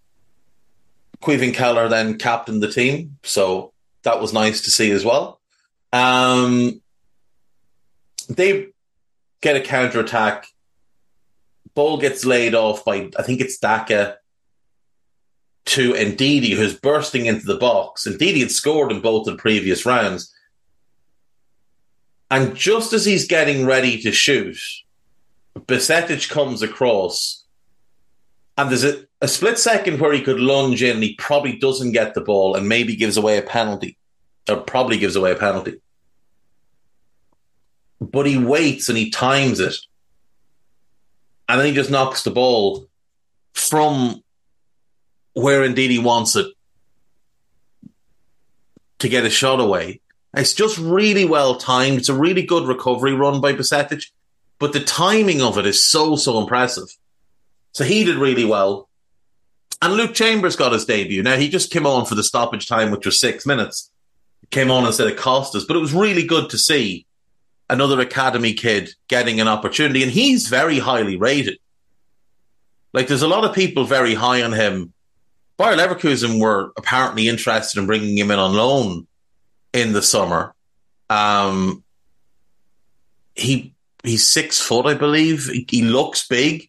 Caoimhín 1.21 1.55
Kelleher 1.55 1.89
then 1.89 2.19
captained 2.19 2.63
the 2.63 2.71
team, 2.71 3.19
so 3.23 3.73
that 4.03 4.21
was 4.21 4.33
nice 4.33 4.63
to 4.63 4.71
see 4.71 4.91
as 4.91 5.05
well. 5.05 5.41
Um, 5.93 6.82
they 8.37 8.69
get 9.41 9.57
a 9.57 9.61
counter 9.61 10.01
attack. 10.01 10.47
Ball 11.75 11.99
gets 11.99 12.25
laid 12.25 12.55
off 12.55 12.85
by 12.85 13.11
I 13.19 13.23
think 13.23 13.41
it's 13.41 13.59
Daka 13.59 14.19
to 15.65 15.93
Ndidi, 15.93 16.55
who's 16.55 16.75
bursting 16.75 17.27
into 17.27 17.47
the 17.47 17.57
box. 17.57 18.07
Ndidi 18.07 18.41
had 18.41 18.51
scored 18.51 18.93
in 18.93 19.01
both 19.01 19.27
the 19.27 19.37
previous 19.37 19.87
rounds. 19.87 20.35
And 22.31 22.57
just 22.57 22.93
as 22.93 23.05
he's 23.05 23.27
getting 23.27 23.67
ready 23.67 24.01
to 24.03 24.11
shoot, 24.11 24.59
Bajcetic 25.57 26.31
comes 26.31 26.62
across, 26.62 27.45
and 28.57 28.71
there's 28.71 28.85
a, 28.85 29.05
a 29.21 29.29
split 29.29 29.59
second 29.59 30.01
where 30.01 30.12
he 30.12 30.23
could 30.23 30.41
lunge 30.41 30.83
in, 30.83 30.95
and 30.95 31.03
he 31.03 31.15
probably 31.17 31.59
doesn't 31.59 31.93
get 31.93 32.15
the 32.15 32.23
ball 32.23 32.55
and 32.55 32.69
maybe 32.69 32.97
gives 32.97 33.19
away 33.19 33.37
a 33.37 33.43
penalty, 33.43 33.99
or 34.49 34.57
probably 34.57 34.97
gives 34.97 35.15
away 35.15 35.33
a 35.33 35.37
penalty 35.37 35.81
but 38.11 38.26
he 38.26 38.37
waits 38.37 38.88
and 38.88 38.99
he 38.99 39.11
times 39.11 39.61
it. 39.61 39.76
And 41.49 41.61
then 41.61 41.66
he 41.66 41.75
just 41.75 41.90
knocks 41.90 42.23
the 42.23 42.30
ball 42.30 42.87
from 43.52 44.23
where 45.35 45.66
Ndidi 45.68 46.02
wants 46.02 46.37
it 46.37 46.47
to 48.99 49.09
get 49.09 49.25
a 49.25 49.30
shot 49.30 49.61
away. 49.61 50.00
It's 50.35 50.54
just 50.54 50.78
really 50.78 51.25
well 51.25 51.56
timed. 51.56 51.99
It's 51.99 52.09
a 52.09 52.14
really 52.14 52.42
good 52.42 52.66
recovery 52.66 53.12
run 53.12 53.40
by 53.40 53.52
Bajcetic, 53.52 54.06
but 54.59 54.73
the 54.73 54.80
timing 54.80 55.42
of 55.42 55.59
it 55.59 55.66
is 55.66 55.85
so, 55.85 56.16
so 56.16 56.40
impressive. 56.40 56.88
So 57.73 57.85
he 57.85 58.04
did 58.04 58.16
really 58.16 58.44
well. 58.44 58.88
And 59.80 59.94
Luke 59.94 60.14
Chambers 60.14 60.56
got 60.56 60.73
his 60.73 60.85
debut. 60.85 61.23
Now, 61.23 61.37
he 61.37 61.49
just 61.49 61.71
came 61.71 61.87
on 61.87 62.06
for 62.06 62.14
the 62.14 62.23
stoppage 62.23 62.68
time, 62.68 62.90
which 62.90 63.04
was 63.04 63.18
six 63.18 63.44
minutes. 63.44 63.90
Came 64.50 64.71
on 64.71 64.87
instead 64.87 65.09
of 65.09 65.16
Costas, 65.16 65.64
but 65.64 65.76
it 65.76 65.80
was 65.80 65.92
really 65.92 66.25
good 66.25 66.50
to 66.50 66.59
see 66.59 67.06
another 67.69 68.00
academy 68.00 68.54
kid 68.54 68.90
getting 69.09 69.40
an 69.40 69.49
opportunity, 69.49 70.02
and 70.02 70.12
he's 70.12 70.49
very 70.49 70.78
highly 70.78 71.16
rated. 71.16 71.59
Like 72.92 73.09
there's 73.09 73.23
a 73.23 73.28
lot 73.28 73.45
of 73.45 73.54
people 73.54 73.85
very 73.85 74.14
high 74.14 74.42
on 74.42 74.52
him. 74.52 74.92
Bayer 75.57 75.76
Leverkusen 75.76 76.40
were 76.40 76.73
apparently 76.76 77.28
interested 77.28 77.78
in 77.78 77.87
bringing 77.87 78.16
him 78.16 78.31
in 78.31 78.38
on 78.38 78.54
loan 78.54 79.07
in 79.73 79.92
the 79.92 80.02
summer. 80.02 80.54
Um, 81.09 81.83
he 83.35 83.75
he's 84.02 84.26
six 84.26 84.61
foot, 84.61 84.87
I 84.87 84.95
believe. 84.95 85.50
He 85.69 85.83
looks 85.83 86.26
big. 86.26 86.69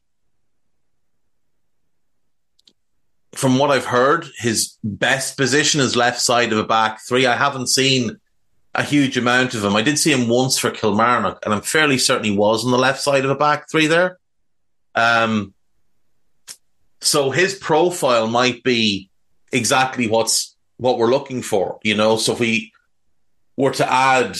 From 3.33 3.57
what 3.57 3.71
I've 3.71 3.85
heard, 3.85 4.27
his 4.38 4.77
best 4.83 5.38
position 5.38 5.81
is 5.81 5.95
left 5.95 6.21
side 6.21 6.53
of 6.53 6.59
a 6.59 6.63
back 6.63 7.01
three. 7.01 7.25
I 7.25 7.35
haven't 7.35 7.67
seen 7.67 8.19
a 8.75 8.84
huge 8.84 9.18
amount 9.18 9.53
of 9.53 9.63
him. 9.63 9.75
I 9.75 9.82
did 9.82 10.00
see 10.00 10.12
him 10.12 10.27
once 10.27 10.58
for 10.58 10.72
Kilmarnock, 10.72 11.39
and 11.46 11.53
I'm 11.53 11.62
fairly 11.62 11.98
certain 11.98 12.25
he 12.25 12.38
was 12.38 12.65
on 12.65 12.72
the 12.72 12.77
left 12.77 13.01
side 13.01 13.24
of 13.24 13.32
a 13.32 13.36
back 13.36 13.70
three 13.70 13.88
there. 13.88 14.18
Um, 14.96 15.53
so 17.01 17.30
his 17.30 17.53
profile 17.56 18.27
might 18.27 18.63
be 18.63 19.10
exactly 19.51 20.08
what's 20.08 20.56
what 20.77 20.98
we're 20.98 21.12
looking 21.12 21.42
for, 21.42 21.80
you 21.84 21.96
know. 21.96 22.18
So 22.18 22.34
if 22.34 22.39
we 22.39 22.72
were 23.56 23.72
to 23.72 23.92
add 23.92 24.38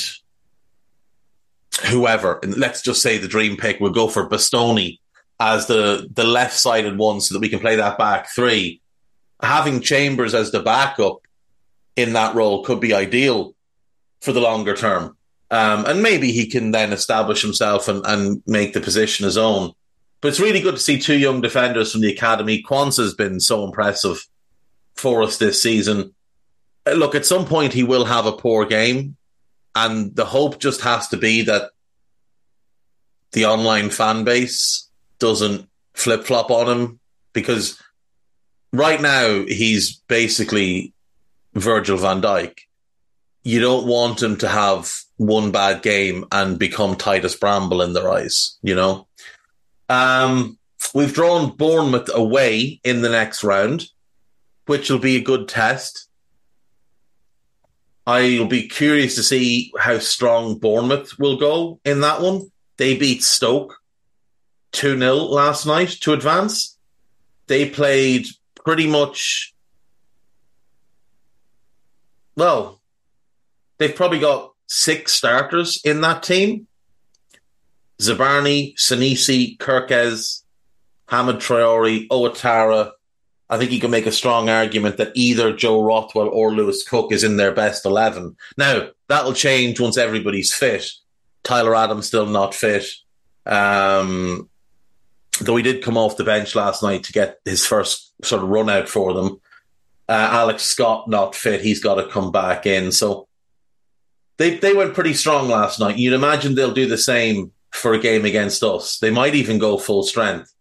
whoever, 1.90 2.40
and 2.42 2.58
let's 2.58 2.82
just 2.82 3.02
say 3.02 3.18
the 3.18 3.28
dream 3.28 3.58
pick, 3.58 3.80
we'll 3.80 3.92
go 3.92 4.08
for 4.08 4.28
Bastoni 4.28 5.00
as 5.40 5.68
the 5.68 6.10
the 6.14 6.24
left 6.24 6.54
sided 6.54 6.98
one, 6.98 7.22
so 7.22 7.34
that 7.34 7.40
we 7.40 7.50
can 7.50 7.60
play 7.60 7.76
that 7.76 7.98
back 7.98 8.30
three. 8.30 8.82
Having 9.42 9.82
Chambers 9.82 10.34
as 10.34 10.52
the 10.52 10.62
backup 10.62 11.20
in 11.96 12.14
that 12.14 12.34
role 12.34 12.64
could 12.64 12.80
be 12.80 12.94
ideal 12.94 13.54
for 14.24 14.32
the 14.32 14.40
longer 14.40 14.74
term. 14.74 15.18
Um, 15.52 15.86
and 15.86 16.02
maybe 16.02 16.32
he 16.32 16.48
can 16.48 16.72
then 16.72 16.94
establish 16.94 17.42
himself 17.42 17.90
and, 17.90 18.06
and 18.06 18.42
make 18.48 18.72
the 18.72 18.80
position 18.80 19.26
his 19.26 19.38
own. 19.38 19.74
But 20.22 20.30
it's 20.30 20.40
really 20.40 20.62
good 20.62 20.76
to 20.76 20.82
see 20.82 20.98
two 20.98 21.18
young 21.18 21.42
defenders 21.42 21.92
from 21.92 22.00
the 22.00 22.14
academy. 22.14 22.64
Quansah 22.64 23.04
has 23.04 23.14
been 23.14 23.42
so 23.42 23.66
impressive 23.66 24.26
for 24.96 25.24
us 25.24 25.38
this 25.38 25.62
season. 25.62 26.16
Uh, 26.88 26.94
look, 26.94 27.16
at 27.16 27.26
some 27.26 27.46
point 27.46 27.74
he 27.74 27.84
will 27.84 28.06
have 28.06 28.26
a 28.26 28.32
poor 28.32 28.66
game, 28.66 29.18
and 29.76 30.16
the 30.16 30.26
hope 30.26 30.58
just 30.58 30.80
has 30.82 31.10
to 31.10 31.18
be 31.18 31.42
that 31.42 31.72
the 33.34 33.46
online 33.46 33.90
fan 33.90 34.24
base 34.24 34.90
doesn't 35.20 35.68
flip 35.96 36.24
flop 36.24 36.50
on 36.50 36.70
him 36.70 37.00
because 37.34 37.78
right 38.72 39.02
now 39.02 39.44
he's 39.46 39.98
basically 40.08 40.94
Virgil 41.54 41.98
van 41.98 42.22
Dijk. 42.22 42.60
You 43.44 43.60
don't 43.60 43.86
want 43.86 44.24
him 44.24 44.38
to 44.38 44.48
have 44.48 44.92
one 45.18 45.52
bad 45.52 45.82
game 45.82 46.26
and 46.32 46.58
become 46.58 46.96
Titus 46.96 47.36
Bramble 47.36 47.82
in 47.82 47.94
their 47.94 48.10
eyes, 48.10 48.58
you 48.62 48.74
know? 48.74 49.08
Um, 49.90 50.58
we've 50.94 51.14
drawn 51.14 51.56
Bournemouth 51.56 52.10
away 52.14 52.80
in 52.84 53.02
the 53.02 53.10
next 53.10 53.44
round, 53.44 53.90
which 54.66 54.90
will 54.90 55.00
be 55.00 55.18
a 55.18 55.24
good 55.24 55.48
test. 55.48 56.08
I'll 58.06 58.48
be 58.48 58.68
curious 58.68 59.16
to 59.16 59.24
see 59.24 59.72
how 59.80 60.00
strong 60.00 60.58
Bournemouth 60.58 61.18
will 61.20 61.38
go 61.38 61.80
in 61.86 62.02
that 62.02 62.22
one. 62.22 62.52
They 62.78 62.98
beat 62.98 63.24
Stoke 63.24 63.78
2 64.74 64.98
0 64.98 65.16
last 65.16 65.66
night 65.66 65.90
to 66.02 66.14
advance. 66.14 66.78
They 67.48 67.70
played 67.70 68.26
pretty 68.56 68.88
much, 68.88 69.54
well, 72.36 72.82
they've 73.84 73.96
probably 73.96 74.20
got 74.20 74.54
six 74.68 75.12
starters 75.12 75.82
in 75.84 76.02
that 76.02 76.24
team. 76.24 76.68
Zabarnyi, 78.02 78.76
Senesi, 78.76 79.58
Kerkez, 79.58 80.44
Hamid 81.10 81.38
Traore, 81.38 82.08
Ouattara. 82.08 82.92
I 83.50 83.58
think 83.58 83.72
you 83.72 83.82
can 83.82 83.92
make 83.92 84.06
a 84.06 84.12
strong 84.12 84.50
argument 84.50 84.98
that 84.98 85.12
either 85.16 85.54
Joe 85.54 85.84
Rothwell 85.84 86.30
or 86.30 86.52
Lewis 86.52 86.88
Cook 86.88 87.12
is 87.12 87.24
in 87.24 87.36
their 87.36 87.52
best 87.52 87.86
11. 87.86 88.36
Now, 88.58 88.88
that'll 89.10 89.34
change 89.34 89.80
once 89.80 89.98
everybody's 89.98 90.54
fit. 90.54 90.90
Tyler 91.44 91.76
Adams 91.76 92.08
still 92.08 92.26
not 92.26 92.56
fit. 92.56 92.86
Um, 93.46 94.50
though 95.42 95.58
he 95.58 95.64
did 95.64 95.84
come 95.84 95.98
off 95.98 96.16
the 96.16 96.24
bench 96.24 96.56
last 96.56 96.82
night 96.82 97.04
to 97.04 97.14
get 97.14 97.40
his 97.44 97.66
first 97.66 98.14
sort 98.24 98.44
of 98.44 98.50
run 98.50 98.70
out 98.70 98.88
for 98.88 99.14
them. 99.14 99.42
Uh, 100.08 100.30
Alex 100.32 100.64
Scott 100.64 101.10
not 101.10 101.36
fit. 101.36 101.62
He's 101.62 101.84
got 101.84 101.96
to 101.96 102.08
come 102.08 102.32
back 102.32 102.66
in. 102.66 102.94
So 102.94 103.28
they 104.44 104.58
they 104.58 104.74
went 104.74 104.94
pretty 104.94 105.14
strong 105.14 105.48
last 105.48 105.80
night. 105.80 105.98
You'd 105.98 106.14
imagine 106.14 106.54
they'll 106.54 106.74
do 106.74 106.86
the 106.86 106.98
same 106.98 107.52
for 107.72 107.94
a 107.94 108.00
game 108.00 108.26
against 108.26 108.62
us. 108.62 109.00
They 109.00 109.10
might 109.10 109.36
even 109.36 109.58
go 109.58 109.78
full 109.78 110.04
strength. 110.04 110.54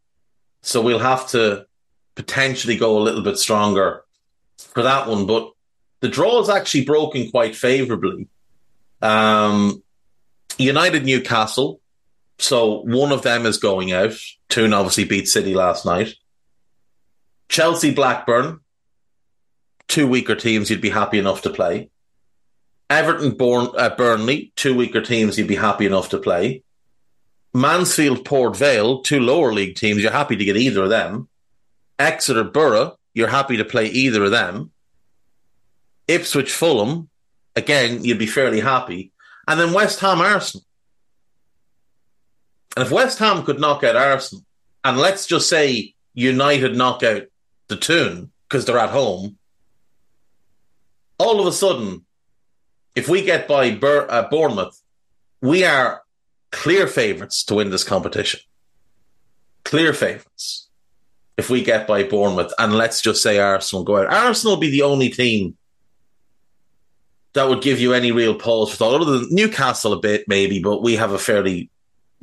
So 0.62 0.81
we'll 0.81 1.01
have 1.01 1.29
to 1.31 1.66
potentially 2.14 2.77
go 2.77 2.97
a 2.97 3.03
little 3.03 3.23
bit 3.23 3.38
stronger 3.38 4.05
for 4.59 4.85
that 4.85 5.09
one. 5.09 5.27
But 5.27 5.51
the 6.01 6.09
draw 6.09 6.40
is 6.40 6.49
actually 6.49 6.85
broken 6.85 7.31
quite 7.31 7.57
favourably. 7.57 8.29
Um, 9.03 9.83
United 10.59 11.05
Newcastle. 11.05 11.81
So 12.38 12.83
one 12.83 13.11
of 13.11 13.23
them 13.23 13.47
is 13.47 13.59
going 13.59 13.92
out. 13.92 14.14
Toon 14.49 14.73
obviously 14.73 15.05
beat 15.05 15.27
City 15.27 15.55
last 15.55 15.85
night. 15.85 16.14
Chelsea 17.49 17.92
Blackburn. 17.92 18.61
Two 19.88 20.07
weaker 20.07 20.37
teams 20.37 20.71
you'd 20.71 20.81
be 20.81 20.90
happy 20.90 21.18
enough 21.18 21.42
to 21.42 21.51
play. 21.51 21.90
Everton 22.93 23.31
Born, 23.31 23.69
uh, 23.79 23.89
Burnley, 23.97 24.53
two 24.55 24.77
weaker 24.77 25.01
teams 25.01 25.39
you'd 25.39 25.49
be 25.49 25.57
happy 25.57 25.87
enough 25.87 26.11
to 26.11 26.19
play. 26.19 26.63
Mansfield 27.55 28.23
Port 28.23 28.55
Vale, 28.55 29.01
two 29.01 29.19
lower 29.19 29.51
league 29.51 29.77
teams, 29.77 30.03
you're 30.03 30.13
happy 30.13 30.37
to 30.37 30.45
get 30.45 30.59
either 30.59 30.85
of 30.85 30.91
them. 30.91 31.29
Exeter 31.99 32.45
Boro, 32.45 32.99
you're 33.15 33.29
happy 33.29 33.57
to 33.57 33.65
play 33.65 33.87
either 33.87 34.25
of 34.25 34.31
them. 34.31 34.73
Ipswich 36.07 36.53
Fulham, 36.53 37.09
again, 37.57 38.05
you'd 38.05 38.19
be 38.19 38.27
fairly 38.27 38.61
happy. 38.61 39.11
And 39.49 39.59
then 39.59 39.73
West 39.73 40.01
Ham 40.01 40.21
Arsenal. 40.21 40.65
And 42.77 42.85
if 42.85 42.93
West 42.93 43.19
Ham 43.21 43.43
could 43.43 43.59
knock 43.59 43.85
out 43.85 43.97
Arsenal, 43.97 44.45
and 44.85 44.99
let's 44.99 45.27
just 45.27 45.49
say 45.49 45.95
United 46.13 46.77
knock 46.77 47.03
out 47.03 47.23
the 47.69 47.77
Toon 47.77 48.33
because 48.49 48.67
they're 48.67 48.79
at 48.79 48.91
home, 48.91 49.39
all 51.19 51.41
of 51.41 51.47
a 51.47 51.53
sudden, 51.53 52.05
if 52.95 53.09
we 53.09 53.23
get 53.23 53.49
by 53.49 53.75
Bur- 53.75 54.07
uh, 54.11 54.29
Bournemouth, 54.29 54.81
we 55.41 55.65
are 55.65 56.03
clear 56.51 56.87
favourites 56.87 57.45
to 57.45 57.55
win 57.55 57.71
this 57.71 57.85
competition. 57.85 58.41
Clear 59.65 59.93
favourites. 59.93 60.69
If 61.37 61.49
we 61.49 61.65
get 61.65 61.87
by 61.87 62.03
Bournemouth, 62.03 62.53
and 62.59 62.75
let's 62.75 63.01
just 63.01 63.23
say 63.23 63.39
Arsenal 63.39 63.85
go 63.85 63.97
out, 63.97 64.13
Arsenal 64.13 64.57
will 64.57 64.61
be 64.61 64.71
the 64.71 64.83
only 64.83 65.09
team 65.09 65.57
that 67.33 67.49
would 67.49 67.63
give 67.63 67.81
you 67.81 67.95
any 67.95 68.13
real 68.13 68.35
pause 68.35 68.71
for 68.71 68.77
thought. 68.77 69.01
Other 69.01 69.19
than 69.19 69.35
Newcastle, 69.35 69.95
a 69.95 70.01
bit 70.01 70.29
maybe, 70.29 70.61
but 70.63 70.83
we 70.83 70.97
have 70.97 71.13
a 71.13 71.19
fairly 71.19 71.71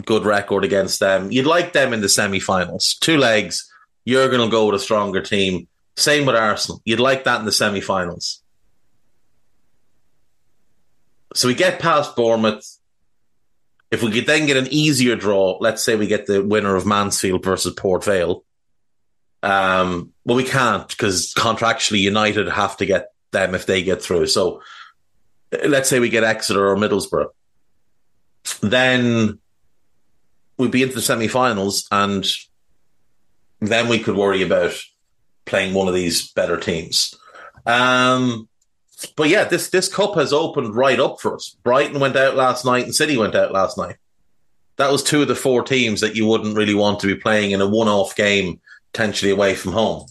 good 0.05 0.25
record 0.25 0.63
against 0.63 0.99
them. 0.99 1.31
You'd 1.31 1.47
like 1.47 1.73
them 1.73 1.93
in 1.93 2.01
the 2.01 2.09
semi-finals. 2.09 2.95
Two 3.01 3.17
legs. 3.17 3.69
You're 4.05 4.29
going 4.29 4.47
to 4.47 4.51
go 4.51 4.67
with 4.67 4.75
a 4.75 4.83
stronger 4.83 5.21
team. 5.21 5.67
Same 5.97 6.25
with 6.25 6.35
Arsenal. 6.35 6.81
You'd 6.85 6.99
like 6.99 7.23
that 7.23 7.39
in 7.39 7.45
the 7.45 7.51
semi-finals. 7.51 8.41
So 11.35 11.47
we 11.47 11.53
get 11.53 11.79
past 11.79 12.15
Bournemouth. 12.15 12.65
If 13.91 14.03
we 14.03 14.11
could 14.11 14.27
then 14.27 14.45
get 14.45 14.57
an 14.57 14.67
easier 14.69 15.15
draw, 15.15 15.57
let's 15.59 15.83
say 15.83 15.95
we 15.95 16.07
get 16.07 16.27
the 16.27 16.43
winner 16.43 16.75
of 16.75 16.85
Mansfield 16.85 17.43
versus 17.43 17.73
Port 17.73 18.03
Vale. 18.03 18.43
Um, 19.41 20.11
well, 20.25 20.37
we 20.37 20.43
can't 20.43 20.87
because 20.87 21.33
contractually 21.33 21.99
United 21.99 22.47
have 22.49 22.77
to 22.77 22.85
get 22.85 23.07
them 23.31 23.55
if 23.55 23.65
they 23.65 23.83
get 23.83 24.01
through. 24.01 24.27
So 24.27 24.61
let's 25.65 25.89
say 25.89 25.99
we 25.99 26.09
get 26.09 26.23
Exeter 26.23 26.67
or 26.67 26.75
Middlesbrough. 26.75 27.29
Then 28.61 29.39
we'd 30.57 30.71
be 30.71 30.83
into 30.83 30.95
the 30.95 31.01
semi-finals, 31.01 31.87
and 31.91 32.27
then 33.59 33.87
we 33.87 33.99
could 33.99 34.15
worry 34.15 34.43
about 34.43 34.73
playing 35.45 35.73
one 35.73 35.87
of 35.87 35.93
these 35.93 36.31
better 36.33 36.57
teams. 36.57 37.15
Um, 37.65 38.48
but 39.15 39.29
yeah, 39.29 39.45
this 39.45 39.69
this 39.69 39.87
cup 39.87 40.15
has 40.15 40.33
opened 40.33 40.75
right 40.75 40.99
up 40.99 41.19
for 41.19 41.35
us. 41.35 41.55
Brighton 41.63 41.99
went 41.99 42.15
out 42.15 42.35
last 42.35 42.65
night, 42.65 42.85
and 42.85 42.95
City 42.95 43.17
went 43.17 43.35
out 43.35 43.51
last 43.51 43.77
night. 43.77 43.97
That 44.77 44.91
was 44.91 45.03
two 45.03 45.21
of 45.21 45.27
the 45.27 45.35
four 45.35 45.63
teams 45.63 46.01
that 46.01 46.15
you 46.15 46.25
wouldn't 46.25 46.55
really 46.55 46.73
want 46.73 46.99
to 47.01 47.07
be 47.07 47.15
playing 47.15 47.51
in 47.51 47.61
a 47.61 47.67
one-off 47.67 48.15
game, 48.15 48.61
potentially 48.93 49.31
away 49.31 49.55
from 49.55 49.73
home. 49.73 50.05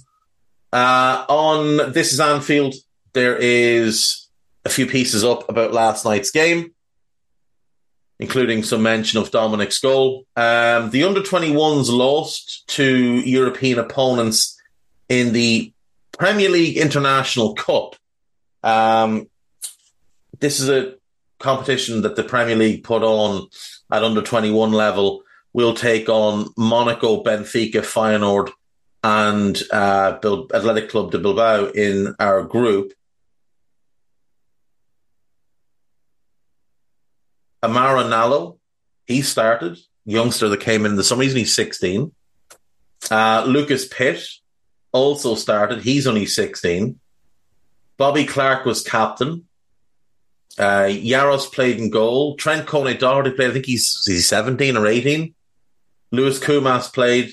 Uh, 0.72 1.24
on 1.28 1.92
this 1.92 2.12
is 2.12 2.20
Anfield. 2.20 2.74
There 3.14 3.36
is 3.36 4.28
a 4.64 4.68
few 4.68 4.86
pieces 4.86 5.24
up 5.24 5.48
about 5.48 5.72
last 5.72 6.04
night's 6.04 6.30
game, 6.30 6.72
including 8.18 8.62
some 8.62 8.82
mention 8.82 9.18
of 9.18 9.30
Dominic's 9.30 9.78
goal. 9.78 10.26
Um, 10.36 10.90
the 10.90 11.04
under 11.04 11.20
21s 11.20 11.90
lost 11.90 12.68
to 12.68 12.86
European 13.20 13.78
opponents 13.78 14.60
in 15.08 15.32
the 15.32 15.72
Premier 16.18 16.50
League 16.50 16.76
International 16.76 17.54
Cup. 17.54 17.96
Um, 18.68 19.28
this 20.40 20.60
is 20.60 20.68
a 20.68 20.94
competition 21.38 22.02
that 22.02 22.16
the 22.16 22.24
Premier 22.24 22.56
League 22.56 22.84
put 22.84 23.02
on 23.02 23.48
at 23.90 24.04
under 24.04 24.22
21 24.22 24.72
level. 24.72 25.22
We'll 25.52 25.74
take 25.74 26.08
on 26.08 26.48
Monaco, 26.56 27.22
Benfica, 27.22 27.80
Feyenoord, 27.80 28.50
and 29.02 29.60
uh, 29.72 30.18
Athletic 30.54 30.90
Club 30.90 31.10
de 31.10 31.18
Bilbao 31.18 31.66
in 31.66 32.14
our 32.20 32.42
group. 32.42 32.92
Amara 37.62 38.04
Nallo 38.04 38.58
he 39.08 39.22
started. 39.22 39.78
Youngster 40.04 40.48
that 40.50 40.60
came 40.60 40.84
in 40.86 40.96
the 40.96 41.02
summer. 41.02 41.22
He's 41.22 41.32
only 41.32 41.44
16. 41.44 42.12
Uh, 43.10 43.44
Lucas 43.46 43.88
Pitt 43.88 44.22
also 44.92 45.34
started. 45.34 45.82
He's 45.82 46.06
only 46.06 46.26
16. 46.26 47.00
Bobby 47.98 48.24
Clark 48.24 48.64
was 48.64 48.82
captain. 48.82 49.44
Uh, 50.56 50.86
Jaros 50.88 51.52
played 51.52 51.78
in 51.78 51.90
goal. 51.90 52.36
Trent 52.36 52.66
Kone 52.66 52.98
Doherty 52.98 53.32
played, 53.32 53.50
I 53.50 53.52
think 53.52 53.66
he's, 53.66 54.02
he's 54.06 54.28
17 54.28 54.76
or 54.76 54.86
18. 54.86 55.34
Lewis 56.10 56.38
Koumas 56.38 56.92
played. 56.92 57.32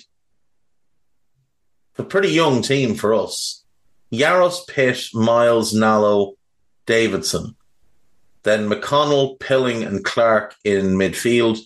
A 1.97 2.03
pretty 2.03 2.29
young 2.29 2.61
team 2.61 2.95
for 2.95 3.13
us. 3.13 3.63
Jaros, 4.11 4.67
Pitt, 4.67 5.07
Miles, 5.13 5.73
Nallo, 5.73 6.33
Davidson. 6.85 7.55
Then 8.43 8.69
McConnell, 8.69 9.39
Pilling, 9.39 9.83
and 9.83 10.03
Clark 10.03 10.55
in 10.63 10.97
midfield. 10.97 11.59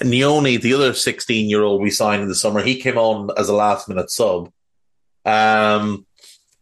Nyoni, 0.00 0.60
the 0.60 0.74
other 0.74 0.92
16 0.92 1.48
year 1.48 1.62
old 1.62 1.82
we 1.82 1.90
signed 1.90 2.22
in 2.22 2.28
the 2.28 2.34
summer, 2.34 2.62
he 2.62 2.80
came 2.80 2.98
on 2.98 3.30
as 3.36 3.48
a 3.48 3.54
last 3.54 3.88
minute 3.88 4.10
sub. 4.10 4.50
Um, 5.24 6.06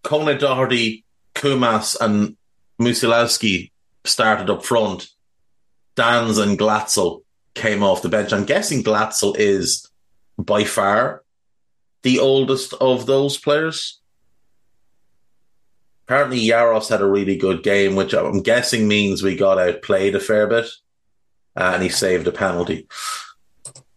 Kone 0.02 0.38
Doherty, 0.38 1.03
Koumas, 1.44 1.94
and 2.00 2.36
Musialowski 2.80 3.70
started 4.04 4.48
up 4.48 4.64
front. 4.64 5.08
Danns 5.94 6.42
and 6.42 6.58
Glatzel 6.58 7.22
came 7.54 7.82
off 7.82 8.00
the 8.00 8.08
bench. 8.08 8.32
I'm 8.32 8.46
guessing 8.46 8.82
Glatzel 8.82 9.36
is 9.38 9.88
by 10.38 10.64
far 10.64 11.22
the 12.02 12.18
oldest 12.18 12.72
of 12.74 13.04
those 13.04 13.36
players. 13.36 14.00
Apparently, 16.06 16.40
Jaros 16.40 16.88
had 16.88 17.02
a 17.02 17.06
really 17.06 17.36
good 17.36 17.62
game, 17.62 17.94
which 17.94 18.14
I'm 18.14 18.40
guessing 18.42 18.88
means 18.88 19.22
we 19.22 19.36
got 19.36 19.58
outplayed 19.58 20.14
a 20.14 20.20
fair 20.20 20.46
bit, 20.46 20.66
uh, 21.56 21.72
and 21.74 21.82
he 21.82 21.90
saved 21.90 22.26
a 22.26 22.32
penalty. 22.32 22.88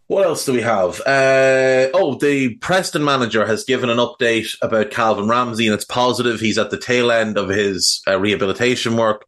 What 0.08 0.24
else 0.24 0.46
do 0.46 0.54
we 0.54 0.62
have? 0.62 1.00
Uh, 1.02 1.92
oh, 1.92 2.16
the 2.18 2.54
Preston 2.56 3.04
manager 3.04 3.46
has 3.46 3.64
given 3.64 3.90
an 3.90 3.98
update 3.98 4.56
about 4.62 4.90
Calvin 4.90 5.28
Ramsey, 5.28 5.66
and 5.66 5.74
it's 5.74 5.84
positive. 5.84 6.40
He's 6.40 6.56
at 6.56 6.70
the 6.70 6.78
tail 6.78 7.10
end 7.10 7.36
of 7.36 7.50
his 7.50 8.02
uh, 8.08 8.18
rehabilitation 8.18 8.96
work, 8.96 9.26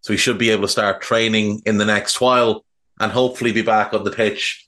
so 0.00 0.14
he 0.14 0.16
should 0.16 0.38
be 0.38 0.48
able 0.48 0.62
to 0.62 0.68
start 0.68 1.02
training 1.02 1.60
in 1.66 1.76
the 1.76 1.84
next 1.84 2.18
while 2.18 2.64
and 2.98 3.12
hopefully 3.12 3.52
be 3.52 3.60
back 3.60 3.92
on 3.92 4.04
the 4.04 4.10
pitch 4.10 4.66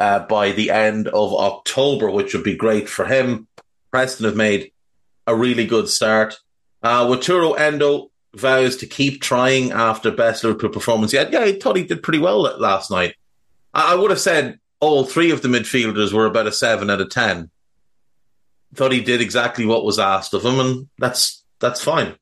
uh, 0.00 0.18
by 0.18 0.50
the 0.50 0.72
end 0.72 1.06
of 1.06 1.32
October, 1.32 2.10
which 2.10 2.34
would 2.34 2.42
be 2.42 2.56
great 2.56 2.88
for 2.88 3.04
him. 3.04 3.46
Preston 3.92 4.26
have 4.26 4.34
made 4.34 4.72
a 5.28 5.36
really 5.36 5.64
good 5.64 5.88
start. 5.88 6.40
Uh, 6.82 7.06
Wataru 7.06 7.56
Endo 7.56 8.10
vows 8.34 8.78
to 8.78 8.86
keep 8.86 9.22
trying 9.22 9.70
after 9.70 10.10
best 10.10 10.42
Liverpool 10.42 10.70
performance 10.70 11.12
yet. 11.12 11.32
Yeah, 11.32 11.42
I 11.42 11.56
thought 11.56 11.76
he 11.76 11.84
did 11.84 12.02
pretty 12.02 12.18
well 12.18 12.40
last 12.40 12.90
night. 12.90 13.14
I 13.72 13.94
would 13.94 14.10
have 14.10 14.20
said 14.20 14.58
all 14.84 15.04
three 15.04 15.30
of 15.30 15.40
the 15.40 15.48
midfielders 15.48 16.12
were 16.12 16.26
about 16.26 16.46
a 16.46 16.52
seven 16.52 16.90
out 16.90 17.00
of 17.00 17.08
ten. 17.08 17.50
Thought 18.74 18.92
he 18.92 19.00
did 19.00 19.20
exactly 19.20 19.64
what 19.64 19.84
was 19.84 19.98
asked 19.98 20.34
of 20.34 20.44
him, 20.44 20.60
and 20.60 20.88
that's 20.98 21.42
that's 21.58 21.82
fine. 21.82 22.16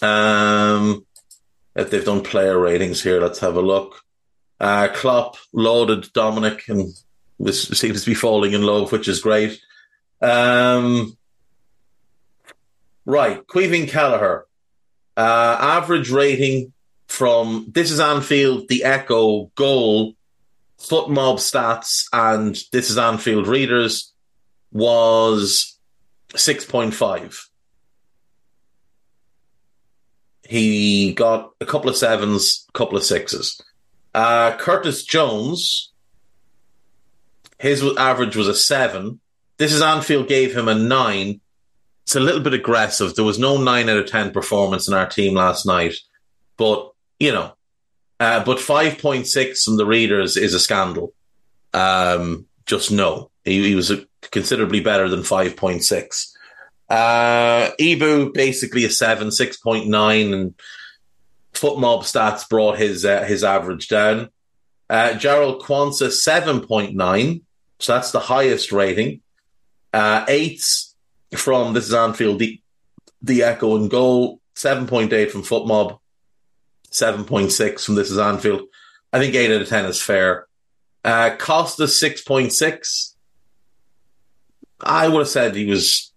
Um, 0.00 1.04
if 1.74 1.90
they've 1.90 2.04
done 2.04 2.22
player 2.22 2.58
ratings 2.58 3.02
here, 3.02 3.20
let's 3.20 3.40
have 3.40 3.56
a 3.56 3.62
look. 3.62 4.02
Uh, 4.60 4.88
Klopp 4.88 5.36
lauded 5.52 6.12
Dominic 6.12 6.68
and 6.68 6.92
was, 7.38 7.78
seems 7.78 8.02
to 8.02 8.10
be 8.10 8.14
falling 8.14 8.52
in 8.52 8.62
love, 8.62 8.92
which 8.92 9.08
is 9.08 9.20
great. 9.20 9.60
Um, 10.22 11.16
right, 13.04 13.44
Caoimhín 13.46 13.88
Kelleher. 13.88 14.46
Uh, 15.16 15.56
average 15.58 16.10
rating 16.10 16.72
from 17.08 17.66
This 17.70 17.90
is 17.90 18.00
Anfield, 18.00 18.68
The 18.68 18.84
Echo, 18.84 19.50
Goal, 19.54 20.14
FotMob 20.78 21.36
stats 21.36 22.06
and 22.12 22.56
this 22.72 22.90
is 22.90 22.98
Anfield 22.98 23.46
readers 23.46 24.12
was 24.72 25.78
6.5. 26.34 27.46
He 30.48 31.12
got 31.12 31.52
a 31.60 31.66
couple 31.66 31.90
of 31.90 31.96
sevens, 31.96 32.66
a 32.68 32.72
couple 32.72 32.96
of 32.96 33.04
sixes. 33.04 33.60
Uh, 34.14 34.56
Curtis 34.56 35.04
Jones, 35.04 35.92
his 37.58 37.82
average 37.96 38.36
was 38.36 38.48
a 38.48 38.54
seven. 38.54 39.20
This 39.58 39.72
is 39.72 39.82
Anfield 39.82 40.28
gave 40.28 40.56
him 40.56 40.68
a 40.68 40.74
nine. 40.74 41.40
It's 42.04 42.14
a 42.14 42.20
little 42.20 42.40
bit 42.40 42.54
aggressive. 42.54 43.14
There 43.14 43.24
was 43.24 43.38
no 43.38 43.56
nine 43.56 43.88
out 43.88 43.96
of 43.96 44.06
10 44.06 44.30
performance 44.30 44.86
in 44.86 44.94
our 44.94 45.08
team 45.08 45.34
last 45.34 45.66
night, 45.66 45.94
but 46.56 46.92
you 47.18 47.32
know, 47.32 47.54
uh, 48.20 48.44
but 48.44 48.58
5.6 48.58 49.64
from 49.64 49.76
the 49.76 49.86
readers 49.86 50.36
is 50.36 50.54
a 50.54 50.60
scandal. 50.60 51.12
Um, 51.72 52.46
just 52.64 52.90
no. 52.90 53.30
He, 53.44 53.68
he 53.68 53.74
was 53.74 53.90
a, 53.90 54.06
considerably 54.30 54.80
better 54.80 55.08
than 55.08 55.20
5.6. 55.20 56.32
Uh, 56.88 57.70
Ibou, 57.80 58.32
basically 58.32 58.84
a 58.84 58.90
7, 58.90 59.28
6.9, 59.28 60.32
and 60.32 60.54
FotMob 61.52 62.00
stats 62.00 62.48
brought 62.48 62.78
his 62.78 63.04
uh, 63.04 63.24
his 63.24 63.42
average 63.42 63.88
down. 63.88 64.28
Uh, 64.88 65.10
Jarell 65.10 65.60
Quansah, 65.60 66.08
7.9. 66.08 67.42
So 67.78 67.94
that's 67.94 68.12
the 68.12 68.20
highest 68.20 68.72
rating. 68.72 69.20
Uh, 69.92 70.24
eights 70.28 70.94
from 71.34 71.72
This 71.72 71.86
is 71.86 71.94
Anfield, 71.94 72.38
the, 72.38 72.60
the 73.22 73.42
Echo 73.42 73.76
and 73.76 73.90
Goal, 73.90 74.40
7.8 74.54 75.30
from 75.30 75.42
FotMob, 75.42 75.98
7.6 76.90 77.84
from 77.84 77.94
This 77.94 78.10
is 78.10 78.18
Anfield. 78.18 78.62
I 79.12 79.18
think 79.18 79.34
8 79.34 79.54
out 79.54 79.62
of 79.62 79.68
10 79.68 79.84
is 79.86 80.02
fair. 80.02 80.46
Uh, 81.04 81.36
Costa 81.36 81.84
6.6. 81.84 83.14
I 84.80 85.08
would 85.08 85.20
have 85.20 85.28
said 85.28 85.54
he 85.54 85.66
was, 85.66 86.12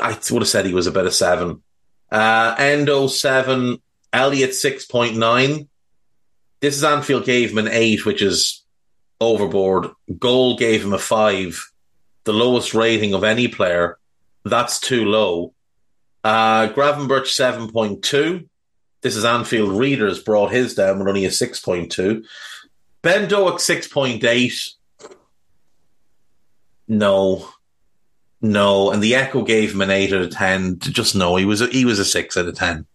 I 0.00 0.18
would 0.30 0.42
have 0.42 0.48
said 0.48 0.66
he 0.66 0.74
was 0.74 0.86
about 0.86 1.06
a 1.06 1.10
7. 1.10 1.62
Uh, 2.10 2.54
Endo 2.58 3.06
7, 3.06 3.78
Elliott 4.12 4.50
6.9. 4.50 5.68
This 6.60 6.76
is 6.76 6.84
Anfield 6.84 7.24
gave 7.24 7.50
him 7.50 7.58
an 7.58 7.68
8, 7.68 8.06
which 8.06 8.22
is 8.22 8.64
overboard. 9.20 9.88
Goal 10.18 10.56
gave 10.56 10.84
him 10.84 10.92
a 10.92 10.98
5, 10.98 11.72
the 12.24 12.32
lowest 12.32 12.74
rating 12.74 13.14
of 13.14 13.24
any 13.24 13.48
player. 13.48 13.98
That's 14.44 14.78
too 14.78 15.06
low. 15.06 15.54
Uh, 16.22 16.68
Gravenberch 16.68 17.32
7.2. 17.32 18.46
This 19.02 19.16
is 19.16 19.24
Anfield 19.24 19.76
Readers 19.76 20.22
brought 20.22 20.52
his 20.52 20.74
down 20.74 20.98
with 20.98 21.08
only 21.08 21.24
a 21.24 21.28
6.2. 21.28 22.24
Ben 23.02 23.28
Doak 23.28 23.58
6.8. 23.58 24.74
No. 26.86 27.48
No. 28.40 28.92
And 28.92 29.02
the 29.02 29.16
Echo 29.16 29.42
gave 29.42 29.74
him 29.74 29.80
an 29.80 29.90
8 29.90 30.12
out 30.12 30.22
of 30.22 30.30
10. 30.30 30.78
Just 30.78 31.16
no. 31.16 31.34
He 31.34 31.44
was 31.44 31.60
a, 31.60 31.66
he 31.66 31.84
was 31.84 31.98
a 31.98 32.04
6 32.04 32.36
out 32.36 32.46
of 32.46 32.54
10. 32.54 32.86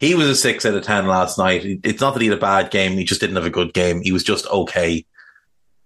He 0.00 0.14
was 0.14 0.28
a 0.28 0.34
6 0.34 0.64
out 0.64 0.74
of 0.74 0.82
10 0.82 1.06
last 1.06 1.38
night. 1.38 1.80
It's 1.84 2.00
not 2.00 2.14
that 2.14 2.22
he 2.22 2.28
had 2.28 2.38
a 2.38 2.40
bad 2.40 2.70
game. 2.70 2.92
He 2.92 3.04
just 3.04 3.20
didn't 3.20 3.36
have 3.36 3.46
a 3.46 3.50
good 3.50 3.74
game. 3.74 4.00
He 4.00 4.12
was 4.12 4.24
just 4.24 4.46
okay. 4.46 5.04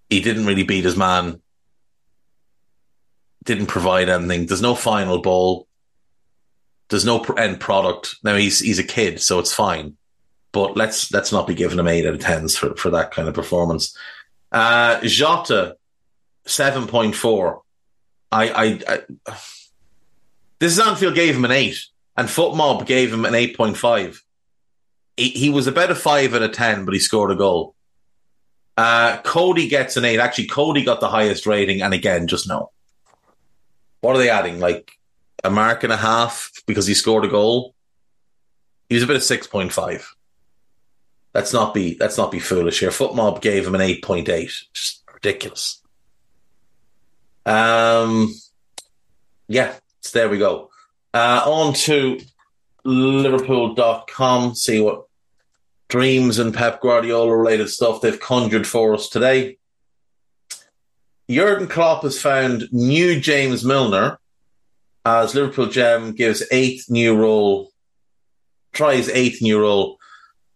He 0.08 0.20
didn't 0.20 0.46
really 0.46 0.64
beat 0.64 0.84
his 0.84 0.96
man. 0.96 1.40
Didn't 3.44 3.66
provide 3.66 4.08
anything. 4.08 4.46
There's 4.46 4.62
no 4.62 4.76
final 4.76 5.20
ball 5.22 5.66
there's 6.90 7.04
no 7.04 7.20
end 7.22 7.60
product. 7.60 8.16
Now 8.22 8.36
he's 8.36 8.60
he's 8.60 8.78
a 8.78 8.84
kid, 8.84 9.20
so 9.20 9.38
it's 9.38 9.52
fine. 9.52 9.96
But 10.52 10.76
let's 10.76 11.12
let's 11.12 11.32
not 11.32 11.46
be 11.46 11.54
giving 11.54 11.78
him 11.78 11.88
eight 11.88 12.06
out 12.06 12.14
of 12.14 12.20
tens 12.20 12.56
for, 12.56 12.74
for 12.74 12.90
that 12.90 13.12
kind 13.12 13.28
of 13.28 13.34
performance. 13.34 13.96
Uh, 14.50 15.00
Jota, 15.02 15.76
seven 16.44 16.86
point 16.86 17.14
four. 17.14 17.62
I, 18.32 18.48
I, 18.50 18.64
I 18.88 19.00
this 20.58 20.72
is 20.72 20.80
Anfield 20.80 21.14
gave 21.14 21.36
him 21.36 21.44
an 21.44 21.52
eight, 21.52 21.78
and 22.16 22.28
FotMob 22.28 22.86
gave 22.86 23.12
him 23.12 23.24
an 23.24 23.34
eight 23.34 23.56
point 23.56 23.76
five. 23.76 24.22
He, 25.16 25.30
he 25.30 25.50
was 25.50 25.66
about 25.66 25.90
a 25.90 25.94
five 25.94 26.34
out 26.34 26.42
of 26.42 26.52
ten, 26.52 26.84
but 26.84 26.94
he 26.94 27.00
scored 27.00 27.30
a 27.30 27.36
goal. 27.36 27.74
Uh, 28.76 29.18
Cody 29.22 29.68
gets 29.68 29.96
an 29.96 30.04
eight. 30.04 30.18
Actually, 30.18 30.46
Cody 30.46 30.84
got 30.84 31.00
the 31.00 31.08
highest 31.08 31.46
rating, 31.46 31.82
and 31.82 31.94
again, 31.94 32.26
just 32.26 32.48
no. 32.48 32.70
What 34.00 34.16
are 34.16 34.18
they 34.18 34.30
adding? 34.30 34.58
Like 34.58 34.92
a 35.44 35.50
mark 35.50 35.84
and 35.84 35.92
a 35.92 35.96
half 35.96 36.52
because 36.66 36.86
he 36.86 36.94
scored 36.94 37.24
a 37.24 37.28
goal. 37.28 37.74
He 38.88 38.94
was 38.94 39.04
a 39.04 39.06
bit 39.06 39.16
of 39.16 39.22
six 39.22 39.46
point 39.46 39.72
five. 39.72 40.14
Let's 41.34 41.52
not 41.52 41.74
be 41.74 41.96
let's 42.00 42.18
not 42.18 42.32
be 42.32 42.40
foolish 42.40 42.80
here. 42.80 42.90
FotMob 42.90 43.40
gave 43.40 43.66
him 43.66 43.74
an 43.74 43.80
eight 43.80 44.02
point 44.02 44.28
eight. 44.28 44.52
Just 44.72 45.04
ridiculous. 45.12 45.80
Um 47.46 48.34
yeah, 49.48 49.74
so 50.00 50.18
there 50.18 50.28
we 50.28 50.38
go. 50.38 50.70
Uh 51.14 51.42
on 51.46 51.74
to 51.74 52.20
Liverpool.com, 52.84 54.54
see 54.54 54.80
what 54.80 55.04
dreams 55.88 56.38
and 56.38 56.54
Pep 56.54 56.80
Guardiola 56.80 57.36
related 57.36 57.68
stuff 57.68 58.00
they've 58.00 58.18
conjured 58.18 58.66
for 58.66 58.94
us 58.94 59.08
today. 59.08 59.58
Jurgen 61.28 61.68
Klopp 61.68 62.02
has 62.02 62.20
found 62.20 62.68
new 62.72 63.20
James 63.20 63.64
Milner 63.64 64.18
as 65.04 65.34
Liverpool 65.34 65.66
Gem 65.66 66.12
gives 66.12 66.42
eighth 66.50 66.90
new 66.90 67.16
role, 67.16 67.70
tries 68.72 69.08
eighth 69.08 69.40
new 69.42 69.60
role. 69.60 69.98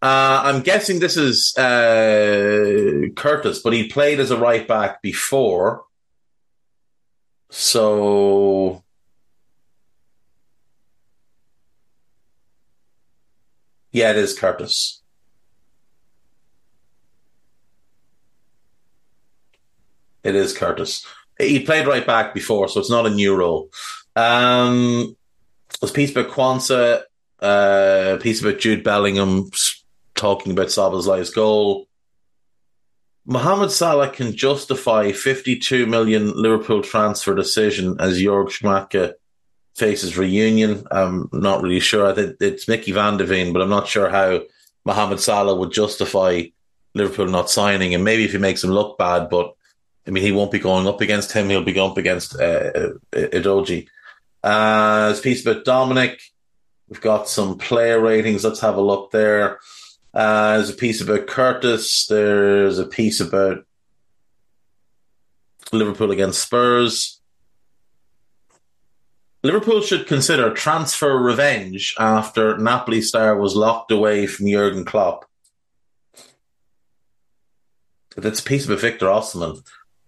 Uh, 0.01 0.41
I'm 0.43 0.61
guessing 0.61 0.99
this 0.99 1.17
is 1.17 1.55
uh, 1.57 3.09
Curtis, 3.15 3.59
but 3.59 3.73
he 3.73 3.87
played 3.87 4.19
as 4.19 4.31
a 4.31 4.37
right 4.37 4.67
back 4.67 5.01
before. 5.01 5.83
So. 7.49 8.83
Yeah, 13.91 14.11
it 14.11 14.17
is 14.17 14.37
Curtis. 14.37 15.01
It 20.23 20.35
is 20.35 20.57
Curtis. 20.57 21.05
He 21.39 21.61
played 21.61 21.87
right 21.87 22.05
back 22.05 22.33
before, 22.33 22.67
so 22.67 22.79
it's 22.79 22.89
not 22.89 23.05
a 23.05 23.09
new 23.09 23.35
role. 23.35 23.69
Um, 24.15 25.15
a 25.81 25.87
piece 25.87 26.11
about 26.11 26.31
Quansah, 26.31 27.03
uh, 27.39 28.17
piece 28.21 28.41
about 28.41 28.59
Jude 28.59 28.83
Bellingham 28.83 29.51
talking 30.15 30.51
about 30.51 30.67
Szoboszlai's 30.67 31.31
goal. 31.31 31.87
Mohamed 33.25 33.71
Salah 33.71 34.09
can 34.09 34.35
justify 34.35 35.11
52 35.11 35.87
million 35.87 36.31
Liverpool 36.33 36.81
transfer 36.81 37.33
decision 37.33 37.97
as 37.99 38.19
Jörg 38.19 38.49
Schmadtke 38.49 39.13
faces 39.75 40.17
reunion. 40.17 40.85
I'm 40.91 41.29
not 41.33 41.61
really 41.61 41.79
sure. 41.79 42.05
I 42.05 42.13
think 42.13 42.37
it's 42.39 42.67
Mickey 42.67 42.91
Van 42.91 43.17
de 43.17 43.25
Ven, 43.25 43.51
but 43.51 43.61
I'm 43.61 43.69
not 43.69 43.87
sure 43.87 44.09
how 44.09 44.41
Mohamed 44.85 45.19
Salah 45.19 45.55
would 45.55 45.71
justify 45.71 46.43
Liverpool 46.93 47.27
not 47.27 47.49
signing. 47.49 47.95
And 47.95 48.03
maybe 48.03 48.25
if 48.25 48.31
he 48.31 48.37
makes 48.37 48.63
him 48.63 48.69
look 48.69 48.97
bad, 48.97 49.29
but 49.29 49.55
I 50.07 50.11
mean, 50.11 50.23
he 50.23 50.31
won't 50.31 50.51
be 50.51 50.59
going 50.59 50.87
up 50.87 51.01
against 51.01 51.31
him. 51.31 51.49
He'll 51.49 51.63
be 51.63 51.73
going 51.73 51.91
up 51.91 51.97
against 51.97 52.39
uh, 52.39 52.91
Udogie. 53.11 53.87
Uh, 54.45 55.07
there's 55.07 55.19
a 55.19 55.23
piece 55.23 55.43
about 55.43 55.65
Dominic. 55.65 56.21
We've 56.87 57.01
got 57.01 57.27
some 57.27 57.57
player 57.57 57.99
ratings. 57.99 58.43
Let's 58.43 58.59
have 58.59 58.77
a 58.77 58.81
look 58.81 59.09
there. 59.09 59.57
Uh, 60.13 60.57
there's 60.57 60.69
a 60.69 60.73
piece 60.73 61.01
about 61.01 61.25
Curtis. 61.25 62.05
There's 62.05 62.77
a 62.77 62.85
piece 62.85 63.19
about 63.19 63.65
Liverpool 65.73 66.11
against 66.11 66.43
Spurs. 66.43 67.19
Liverpool 69.43 69.81
should 69.81 70.05
consider 70.05 70.53
transfer 70.53 71.17
revenge 71.17 71.95
after 71.97 72.55
Napoli 72.59 73.01
star 73.01 73.35
was 73.39 73.55
locked 73.55 73.91
away 73.91 74.27
from 74.27 74.47
Jurgen 74.47 74.85
Klopp. 74.85 75.25
That's 78.15 78.41
a 78.41 78.43
piece 78.43 78.65
about 78.65 78.79
Victor 78.79 79.07
Osimhen. 79.07 79.57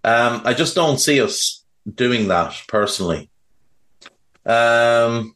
Um, 0.04 0.41
I 0.45 0.54
just 0.54 0.76
don't 0.76 1.00
see 1.00 1.19
us 1.21 1.65
doing 1.91 2.28
that 2.28 2.54
personally. 2.67 3.32
Um, 4.47 5.36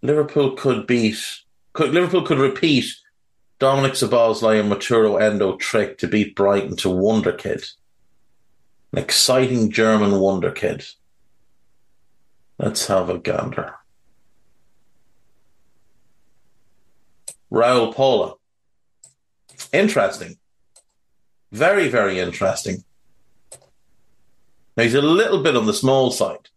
Liverpool 0.00 0.52
could 0.52 0.86
beat. 0.86 1.18
Could, 1.72 1.92
Liverpool 1.92 2.22
could 2.22 2.38
repeat 2.38 2.86
Dominic 3.58 3.92
Szoboszlai 3.92 4.60
and 4.60 4.70
Maturo 4.70 5.20
Endo 5.20 5.56
trick 5.56 5.98
to 5.98 6.08
beat 6.08 6.36
Brighton 6.36 6.76
to 6.76 6.90
Wonder 6.90 7.32
Kid. 7.32 7.64
An 8.92 8.98
exciting 8.98 9.70
German 9.70 10.20
Wonder 10.20 10.52
Kid. 10.52 10.84
Let's 12.58 12.86
have 12.86 13.08
a 13.08 13.18
gander. 13.18 13.74
Raul 17.50 17.94
Paula. 17.94 18.34
Interesting. 19.72 20.38
Very, 21.52 21.88
very 21.88 22.18
interesting. 22.18 22.82
Now, 24.74 24.84
he's 24.84 24.94
a 24.94 25.02
little 25.02 25.42
bit 25.42 25.54
on 25.54 25.66
the 25.66 25.74
small 25.74 26.10
side, 26.10 26.48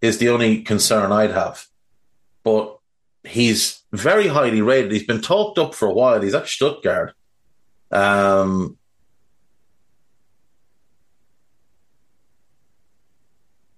is 0.00 0.16
the 0.16 0.30
only 0.30 0.62
concern 0.62 1.12
I'd 1.12 1.32
have. 1.32 1.66
But 2.42 2.78
he's 3.22 3.82
very 3.92 4.28
highly 4.28 4.62
rated. 4.62 4.92
He's 4.92 5.06
been 5.06 5.20
talked 5.20 5.58
up 5.58 5.74
for 5.74 5.86
a 5.86 5.92
while. 5.92 6.22
He's 6.22 6.34
at 6.34 6.48
Stuttgart. 6.48 7.14
Um, 7.90 8.78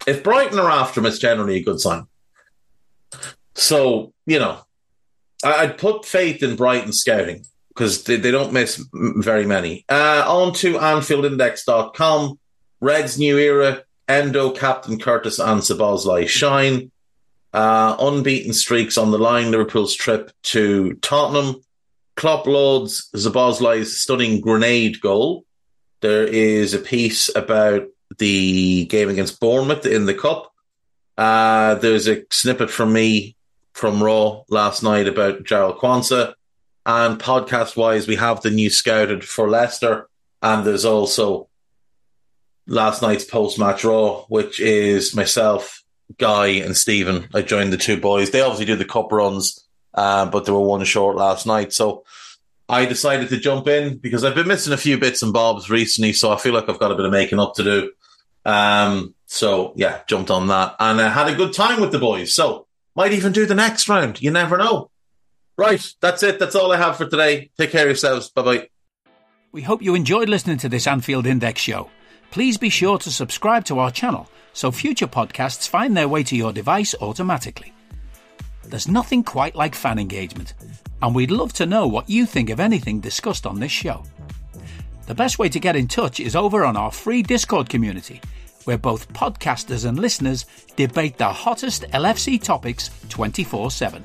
if 0.07 0.23
Brighton 0.23 0.61
are 0.61 0.71
after 0.71 1.01
him, 1.01 1.07
it's 1.07 1.19
generally 1.19 1.57
a 1.57 1.65
good 1.65 1.81
sign. 1.81 2.07
So, 3.55 4.13
you 4.27 4.39
know, 4.39 4.61
I'd 5.45 5.77
put 5.77 6.05
faith 6.05 6.41
in 6.41 6.55
Brighton 6.55 6.93
scouting 6.93 7.47
because 7.75 8.05
they, 8.05 8.17
they 8.17 8.31
don't 8.31 8.53
miss 8.53 8.85
very 8.93 9.47
many. 9.47 9.85
Uh, 9.89 10.25
on 10.27 10.53
to 10.55 10.75
AnfieldIndex.com. 10.75 12.39
Reds 12.81 13.19
New 13.19 13.39
Era, 13.39 13.85
Endo, 14.09 14.51
Captain 14.51 14.99
Curtis, 14.99 15.39
and 15.39 15.61
Szoboszlai 15.61 16.29
shine. 16.29 16.91
Uh, 17.53 17.97
unbeaten 17.99 18.53
streaks 18.53 18.97
on 18.99 19.11
the 19.11 19.19
line. 19.19 19.51
Liverpool's 19.51 19.95
trip 19.95 20.33
to 20.43 20.95
Tottenham. 20.95 21.63
Klopp 22.17 22.47
loads 22.47 23.09
Szoboszlai's 23.15 24.01
stunning 24.01 24.41
grenade 24.41 25.01
goal. 25.01 25.45
There 26.01 26.27
is 26.27 26.75
a 26.75 26.79
piece 26.79 27.35
about 27.35 27.87
the 28.19 28.85
game 28.87 29.09
against 29.09 29.41
Bournemouth 29.41 29.87
in 29.87 30.07
the 30.07 30.15
Cup. 30.15 30.53
Uh, 31.17 31.77
there's 31.77 32.09
a 32.09 32.25
snippet 32.31 32.71
from 32.71 32.93
me 32.93 33.37
from 33.73 34.03
Raw 34.03 34.43
last 34.49 34.83
night 34.83 35.09
about 35.09 35.45
Jarell 35.45 35.79
Quansah. 35.79 36.35
And 36.85 37.19
podcast 37.19 37.77
wise, 37.77 38.09
we 38.09 38.17
have 38.17 38.41
the 38.41 38.51
new 38.51 38.71
scouted 38.71 39.25
for 39.25 39.49
Leicester. 39.49 40.09
And 40.43 40.67
there's 40.67 40.85
also 40.85 41.49
last 42.67 43.03
night's 43.03 43.25
post 43.25 43.59
match 43.59 43.85
Raw, 43.85 44.23
which 44.29 44.61
is 44.61 45.15
myself, 45.15 45.83
Guy, 46.19 46.49
and 46.49 46.77
Stephen. 46.77 47.29
I 47.35 47.43
joined 47.43 47.73
the 47.73 47.77
two 47.77 48.01
boys. 48.01 48.31
They 48.31 48.41
obviously 48.41 48.67
do 48.67 48.77
the 48.77 48.85
cup 48.85 49.13
runs, 49.13 49.67
uh, 49.95 50.27
but 50.27 50.45
they 50.45 50.53
were 50.53 50.61
one 50.61 50.85
short 50.85 51.17
last 51.17 51.47
night. 51.47 51.73
So 51.73 52.05
I 52.69 52.87
decided 52.87 53.29
to 53.29 53.39
jump 53.39 53.69
in 53.69 53.99
because 53.99 54.25
I've 54.25 54.35
been 54.35 54.49
missing 54.49 54.73
a 54.73 54.79
few 54.79 54.99
bits 54.99 55.23
and 55.23 55.33
bobs 55.33 55.71
recently. 55.71 56.13
So 56.13 56.33
I 56.33 56.37
feel 56.37 56.55
like 56.55 56.69
I've 56.69 56.81
got 56.81 56.93
a 56.93 56.97
bit 56.97 57.05
of 57.05 57.13
making 57.13 57.39
up 57.39 57.55
to 57.55 57.65
do. 57.65 57.93
Um, 58.45 59.15
so 59.27 59.73
yeah, 59.77 60.01
jumped 60.09 60.31
on 60.31 60.49
that 60.49 60.75
and 60.81 61.01
I 61.01 61.09
had 61.09 61.29
a 61.29 61.37
good 61.37 61.53
time 61.53 61.81
with 61.81 61.93
the 61.93 61.99
boys. 61.99 62.35
So 62.35 62.67
might 62.97 63.13
even 63.13 63.33
do 63.33 63.47
the 63.47 63.55
next 63.55 63.89
round. 63.89 64.21
You 64.21 64.31
never 64.31 64.59
know. 64.59 64.91
Right, 65.57 65.87
that's 66.01 66.23
it. 66.23 66.39
That's 66.39 66.55
all 66.55 66.73
I 66.73 66.77
have 66.77 66.97
for 66.97 67.07
today. 67.07 67.51
Take 67.59 67.71
care 67.71 67.83
of 67.83 67.89
yourselves. 67.89 68.31
Bye 68.31 68.43
bye. 68.43 68.69
We 69.53 69.63
hope 69.63 69.83
you 69.83 69.95
enjoyed 69.95 70.29
listening 70.29 70.59
to 70.59 70.69
this 70.69 70.87
Anfield 70.87 71.27
Index 71.27 71.61
show. 71.61 71.91
Please 72.31 72.57
be 72.57 72.71
sure 72.71 72.97
to 72.99 73.11
subscribe 73.11 73.65
to 73.67 73.79
our 73.79 73.91
channel 73.91 74.31
so 74.55 74.71
future 74.71 75.07
podcasts 75.07 75.69
find 75.69 75.97
their 75.97 76.09
way 76.09 76.23
to 76.23 76.37
your 76.37 76.53
device 76.53 76.95
automatically. 77.01 77.73
There's 78.65 78.89
nothing 78.89 79.23
quite 79.23 79.55
like 79.55 79.75
fan 79.75 79.99
engagement, 79.99 80.55
and 81.03 81.15
we'd 81.15 81.31
love 81.31 81.53
to 81.55 81.67
know 81.67 81.87
what 81.87 82.09
you 82.09 82.25
think 82.25 82.49
of 82.49 82.61
anything 82.61 83.01
discussed 83.01 83.47
on 83.47 83.61
this 83.61 83.73
show. 83.73 84.05
The 85.07 85.15
best 85.15 85.39
way 85.39 85.49
to 85.51 85.61
get 85.61 85.77
in 85.77 85.89
touch 85.89 86.21
is 86.21 86.37
over 86.37 86.65
on 86.65 86.77
our 86.77 86.91
free 86.91 87.23
Discord 87.23 87.69
community 87.69 88.21
where 88.65 88.79
both 88.79 89.13
podcasters 89.13 89.85
and 89.85 89.99
listeners 89.99 90.47
debate 90.77 91.19
the 91.19 91.29
hottest 91.29 91.83
LFC 91.91 92.43
topics 92.43 92.91
24 93.09 93.71
7. 93.71 94.05